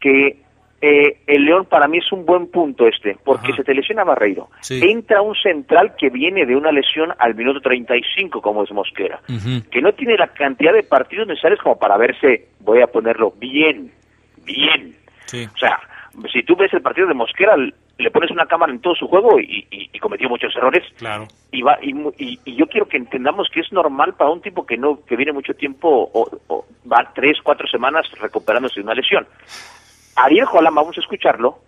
[0.00, 0.40] que
[0.80, 4.48] eh, el León para mí es un buen punto este, porque se te lesiona Barreiro.
[4.60, 4.80] Sí.
[4.82, 9.20] Entra un central que viene de una lesión al minuto 35, como es Mosquera,
[9.70, 13.90] que no tiene la cantidad de partidos necesarios como para verse, voy a ponerlo, bien,
[14.44, 14.94] bien.
[15.54, 15.80] O sea,
[16.32, 19.40] si tú ves el partido de Mosquera, le pones una cámara en todo su juego
[19.40, 20.84] y, y- y cometió muchos errores.
[20.98, 21.26] Claro.
[21.50, 24.64] Y, va, y, y- y yo quiero que entendamos que es normal para un tipo
[24.64, 28.94] que no que viene mucho tiempo o, o va tres, cuatro semanas recuperándose de una
[28.94, 29.26] lesión.
[30.24, 31.58] Ariel Holland, vamos a escucharlo,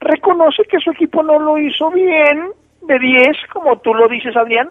[0.00, 2.50] reconoce que su equipo no lo hizo bien,
[2.82, 4.68] de 10, como tú lo dices, Adrián,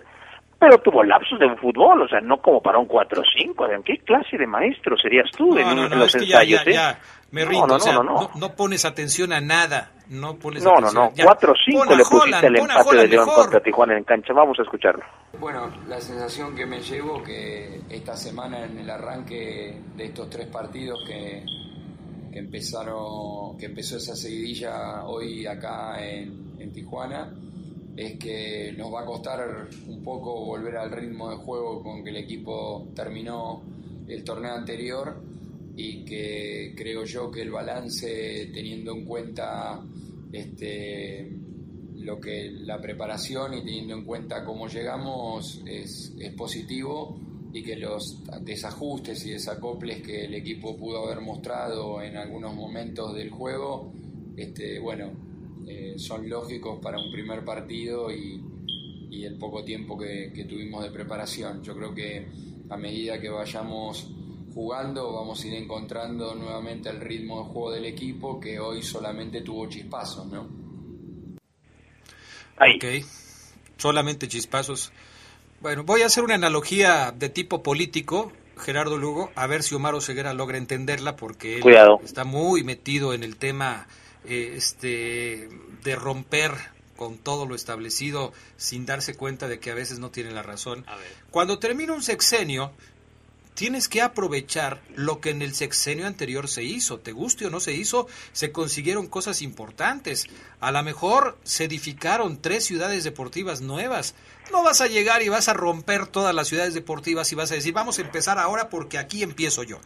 [0.59, 3.66] pero tuvo lapsos de fútbol, o sea, no como para un 4-5.
[3.66, 6.28] Adrián, ¿qué clase de maestro serías tú en, No, no, en no, los es que
[6.28, 6.64] ya, ensayos?
[6.66, 6.74] ya, eh?
[6.76, 6.99] ya,
[7.32, 10.36] me No, rindo, no, o sea, no, no, no, no pones atención a nada, no
[10.36, 11.03] pones No, no, atención.
[11.03, 11.26] no, ya.
[11.26, 13.41] 4-5 Pon a le pusiste Holland, el empate de León mejor.
[13.41, 14.34] contra Tijuana en cancha.
[14.34, 15.03] Vamos a escucharlo.
[15.39, 20.47] Bueno, la sensación que me llevo que esta semana en el arranque de estos tres
[20.47, 21.43] partidos que,
[22.34, 27.31] que empezaron, que empezó esa seguidilla hoy acá en, en Tijuana,
[27.95, 32.09] es que nos va a costar un poco volver al ritmo de juego con que
[32.09, 33.61] el equipo terminó
[34.07, 35.21] el torneo anterior
[35.75, 39.84] y que creo yo que el balance teniendo en cuenta
[40.31, 41.31] este
[41.97, 47.17] lo que la preparación y teniendo en cuenta cómo llegamos es, es positivo
[47.54, 53.14] y que los desajustes y desacoples que el equipo pudo haber mostrado en algunos momentos
[53.14, 53.93] del juego,
[54.36, 55.12] este, bueno,
[55.68, 58.41] eh, son lógicos para un primer partido y,
[59.12, 61.62] y el poco tiempo que, que tuvimos de preparación.
[61.62, 62.28] Yo creo que
[62.70, 64.10] a medida que vayamos
[64.51, 69.41] jugando vamos a ir encontrando nuevamente el ritmo de juego del equipo que hoy solamente
[69.41, 70.64] tuvo chispazos, ¿no?
[72.58, 73.06] Ok,
[73.78, 74.91] solamente chispazos.
[75.64, 79.95] Bueno, voy a hacer una analogía de tipo político, Gerardo Lugo, a ver si Omar
[79.95, 82.01] Oseguera logra entenderla, porque él Cuidado.
[82.03, 83.88] está muy metido en el tema
[84.26, 85.47] eh, este,
[85.86, 86.51] de romper
[86.97, 90.86] con todo lo establecido sin darse cuenta de que a veces no tiene la razón.
[91.32, 92.74] Cuando termina un sexenio,
[93.54, 96.99] tienes que aprovechar lo que en el sexenio anterior se hizo.
[96.99, 100.28] Te guste o no se hizo, se consiguieron cosas importantes.
[100.60, 104.16] A lo mejor se edificaron tres ciudades deportivas nuevas.
[104.51, 107.56] No vas a llegar y vas a romper todas las ciudades deportivas y vas a
[107.56, 109.80] decir, vamos a empezar ahora porque aquí empiezo yo.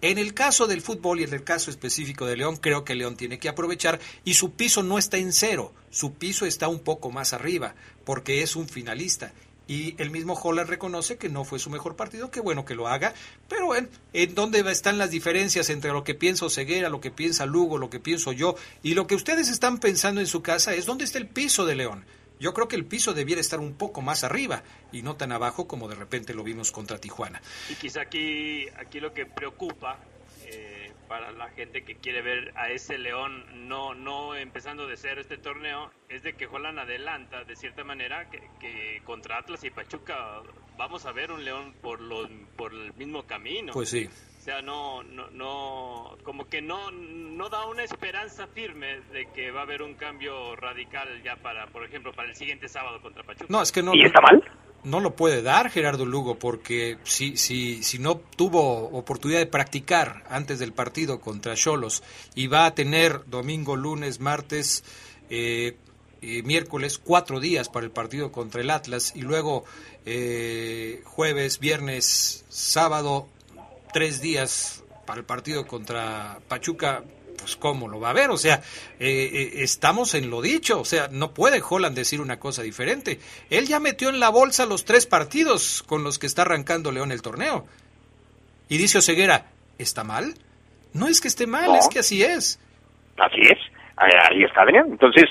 [0.00, 3.16] En el caso del fútbol y en el caso específico de León, creo que León
[3.16, 7.12] tiene que aprovechar y su piso no está en cero, su piso está un poco
[7.12, 9.32] más arriba, porque es un finalista
[9.72, 12.88] y el mismo Holland reconoce que no fue su mejor partido, qué bueno que lo
[12.88, 13.14] haga,
[13.48, 17.46] pero bueno, ¿en dónde están las diferencias entre lo que piensa Ceguera, lo que piensa
[17.46, 20.84] Lugo, lo que pienso yo y lo que ustedes están pensando en su casa es
[20.84, 22.04] dónde está el piso de León?
[22.38, 24.62] Yo creo que el piso debiera estar un poco más arriba
[24.92, 27.40] y no tan abajo como de repente lo vimos contra Tijuana.
[27.70, 29.98] Y quizá aquí, aquí lo que preocupa
[31.12, 35.36] para la gente que quiere ver a ese León no, no empezando de cero este
[35.36, 40.40] torneo es de que Holland adelanta de cierta manera que, contra Atlas y Pachuca
[40.78, 43.74] vamos a ver un León por, los, por el mismo camino.
[43.74, 44.08] Pues sí.
[44.38, 49.50] O sea, no, no, no, como que no, no da una esperanza firme de que
[49.50, 53.22] va a haber un cambio radical ya para, por ejemplo, para el siguiente sábado contra
[53.22, 53.48] Pachuca.
[53.50, 53.94] No, es que no.
[53.94, 54.42] ¿Y está mal?
[54.84, 60.24] No lo puede dar Gerardo Lugo porque si, si, si no tuvo oportunidad de practicar
[60.28, 62.02] antes del partido contra Cholos
[62.34, 64.84] y va a tener domingo, lunes, martes,
[65.30, 65.76] eh,
[66.44, 69.64] miércoles, cuatro días para el partido contra el Atlas y luego
[70.04, 73.28] eh, jueves, viernes, sábado,
[73.92, 77.04] tres días para el partido contra Pachuca,
[77.42, 78.62] pues cómo lo va a ver, o sea,
[79.00, 83.18] eh, eh, estamos en lo dicho, o sea, no puede Holland decir una cosa diferente.
[83.50, 87.12] Él ya metió en la bolsa los tres partidos con los que está arrancando León
[87.12, 87.66] el torneo.
[88.68, 89.46] Y dice Oseguera,
[89.78, 90.34] ¿está mal?
[90.94, 92.60] No es que esté mal, es que así es.
[93.18, 93.58] Así es,
[93.96, 94.86] ahí está Adrián.
[94.90, 95.26] Entonces,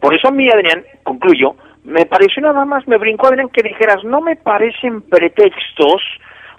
[0.00, 4.04] por eso a mí, Adrián, concluyo, me pareció nada más, me brincó Adrián que dijeras,
[4.04, 6.02] no me parecen pretextos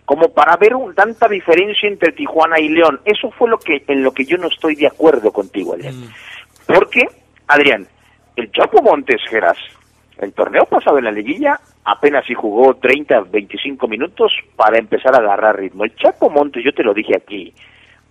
[0.06, 3.00] como para ver un, tanta diferencia entre Tijuana y León.
[3.06, 5.96] Eso fue lo que en lo que yo no estoy de acuerdo contigo, Adrián.
[5.96, 6.10] Mm.
[6.68, 7.08] Porque,
[7.48, 7.88] Adrián,
[8.36, 9.58] el Chapo Montes Geras,
[10.18, 15.20] el torneo pasado en la liguilla apenas si jugó 30, 25 minutos para empezar a
[15.20, 15.84] agarrar ritmo.
[15.84, 17.54] El Chapo Montes, yo te lo dije aquí,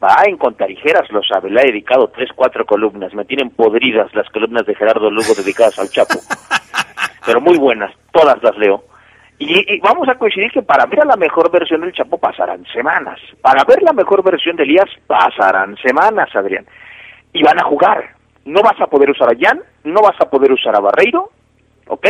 [0.03, 4.28] va en Contarijeras, lo sabe, le ha dedicado tres, cuatro columnas, me tienen podridas las
[4.30, 6.18] columnas de Gerardo Lugo dedicadas al Chapo,
[7.26, 8.84] pero muy buenas, todas las leo.
[9.45, 13.18] Y, vamos a coincidir que para ver a la mejor versión del Chapo pasarán semanas.
[13.40, 16.64] Para ver la mejor versión de Elías pasarán semanas, Adrián.
[17.32, 18.14] Y van a jugar.
[18.45, 21.30] No vas a poder usar a Jan, no vas a poder usar a Barreiro,
[21.88, 22.07] ¿ok?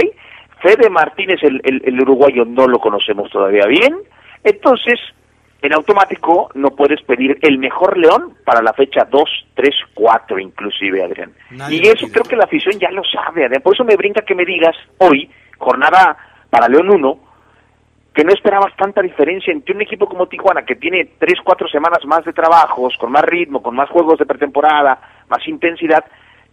[0.61, 3.97] Fede Martínez, el, el, uruguayo, no lo conocemos todavía bien.
[4.45, 4.99] Entonces,
[5.63, 9.23] en automático no puedes pedir el mejor León para la fecha 2,
[9.55, 11.33] 3, 4 inclusive, Adrián.
[11.71, 13.63] y eso creo que la afición ya lo sabe, Adrián.
[13.63, 16.17] Por eso me brinca que me digas hoy, jornada
[16.53, 17.19] para León 1,
[18.15, 22.01] que no esperabas tanta diferencia entre un equipo como Tijuana, que tiene tres, cuatro semanas
[22.05, 26.05] más de trabajos, con más ritmo, con más juegos de pretemporada, más intensidad,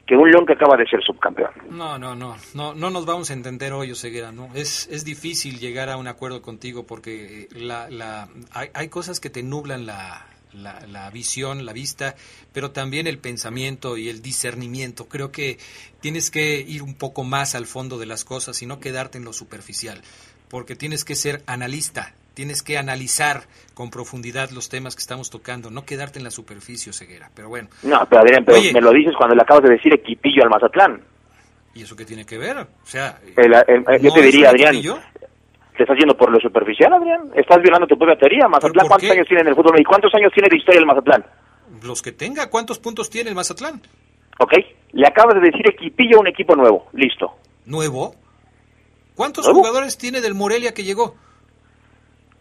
[0.08, 1.52] que un León que acaba de ser subcampeón.
[1.72, 4.48] No, no, no, no, no nos vamos a entender hoy, Oseguera, ¿no?
[4.56, 9.30] Es, es difícil llegar a un acuerdo contigo porque la, la, hay, hay cosas que
[9.30, 12.16] te nublan la, la, la, visión, la vista,
[12.54, 15.08] pero también el pensamiento y el discernimiento.
[15.08, 15.58] Creo que
[16.02, 19.26] tienes que ir un poco más al fondo de las cosas y no quedarte en
[19.26, 20.02] lo superficial,
[20.50, 23.44] porque tienes que ser analista, tienes que analizar
[23.74, 27.30] con profundidad los temas que estamos tocando, no quedarte en la superficie, ceguera.
[27.36, 27.70] Pero bueno.
[27.84, 31.02] No, pero Adrián, pero me lo dices cuando le acabas de decir equipillo al Mazatlán.
[31.76, 32.58] ¿Y eso qué tiene que ver?
[32.58, 33.20] O sea,
[34.02, 34.82] yo te diría, Adrián,
[35.80, 37.32] ¿Te estás yendo por lo superficial, Adrián?
[37.34, 38.50] ¿Estás violando tu propia teoría?
[38.50, 39.80] ¿Mazatlán cuántos años tiene en el fútbol?
[39.80, 41.26] ¿Y cuántos años tiene de historia el Mazatlán?
[41.82, 42.50] Los que tenga.
[42.50, 43.82] ¿Cuántos puntos tiene el Mazatlán?
[44.40, 44.56] Ok.
[44.92, 46.88] Le acabas de decir equipillo a un equipo nuevo.
[46.92, 47.32] Listo.
[47.64, 48.14] ¿Nuevo?
[49.16, 51.16] ¿Cuántos jugadores tiene del Morelia que llegó?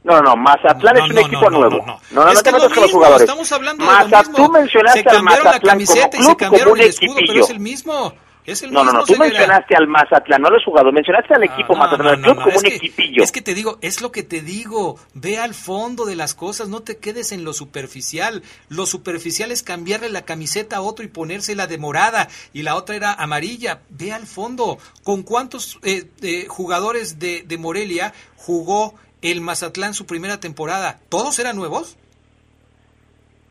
[0.02, 1.78] No, no, Mazatlán es un equipo nuevo.
[1.78, 3.20] No, no, no, no, te metas con los jugadores.
[3.20, 4.34] Estamos hablando de lo mismo.
[4.36, 7.12] Tú mencionaste se cambiaron al Mazatlán la camiseta como club, y se cambiaron el escudo,
[7.12, 7.32] equipillo.
[7.32, 8.14] pero es el mismo.
[8.48, 11.44] Es el no, no, no, tú mencionaste al Mazatlán, no lo has jugado, mencionaste al
[11.44, 13.22] equipo no, Mazatlán, no, el club no, como un que- equipillo.
[13.22, 16.68] Es que te digo, es lo que te digo, ve al fondo de las cosas,
[16.68, 18.42] no te quedes en lo superficial.
[18.70, 22.96] Lo superficial es cambiarle la camiseta a otro y ponérsela de morada y la otra
[22.96, 23.80] era amarilla.
[23.90, 24.78] Ve al fondo.
[25.04, 31.00] ¿Con cuántos eh, eh, jugadores de, de Morelia jugó el Mazatlán su primera temporada?
[31.10, 31.98] ¿Todos eran nuevos?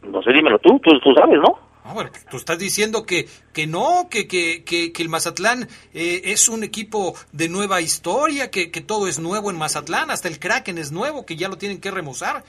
[0.01, 1.66] No sé, dímelo tú, tú, tú sabes, ¿no?
[1.89, 6.21] Ah, bueno, tú estás diciendo que, que no, que, que, que, que el Mazatlán eh,
[6.25, 10.37] es un equipo de nueva historia, que, que todo es nuevo en Mazatlán, hasta el
[10.37, 12.43] Kraken es nuevo, que ya lo tienen que remozar.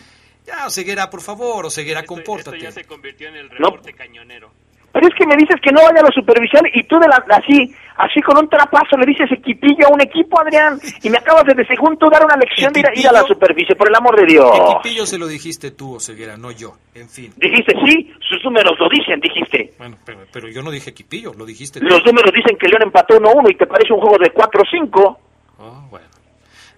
[0.45, 2.61] Ya, Oseguera, por favor, Oseguera, Esto compórtate.
[2.61, 3.55] ya se convirtió en el No.
[3.70, 4.51] reporte cañonero.
[4.99, 7.22] Pero es que me dices que no vaya a lo superficial y tú de la,
[7.30, 11.44] así, Así con un trapazo le dices equipillo a un equipo, Adrián, y me acabas
[11.46, 13.94] de, de segundo dar una lección de ir a, ir a la superficie, por el
[13.94, 14.51] amor de Dios.
[14.57, 16.76] Equipillo se lo dijiste tú, Oseguera, no yo.
[16.94, 17.32] En fin.
[17.36, 19.74] Dijiste, sí, sus números lo dicen, dijiste.
[19.78, 21.86] Bueno, pero, pero yo no dije Equipillo, lo dijiste tú.
[21.86, 25.16] Los números dicen que León empató 1-1 y te parece un juego de 4-5.
[25.59, 26.07] Ah, bueno.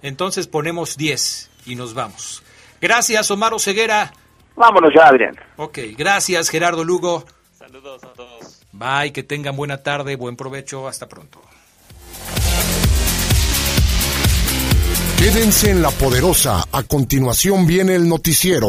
[0.01, 2.43] Entonces ponemos 10 y nos vamos.
[2.81, 4.11] Gracias, Omar Oseguera.
[4.57, 5.37] Vámonos ya, Adrián.
[5.57, 7.25] Ok, gracias, Gerardo Lugo.
[7.71, 8.63] Saludos a todos.
[8.73, 11.41] Bye, que tengan buena tarde, buen provecho, hasta pronto.
[15.19, 16.65] Quédense en la poderosa.
[16.73, 18.69] A continuación viene el noticiero.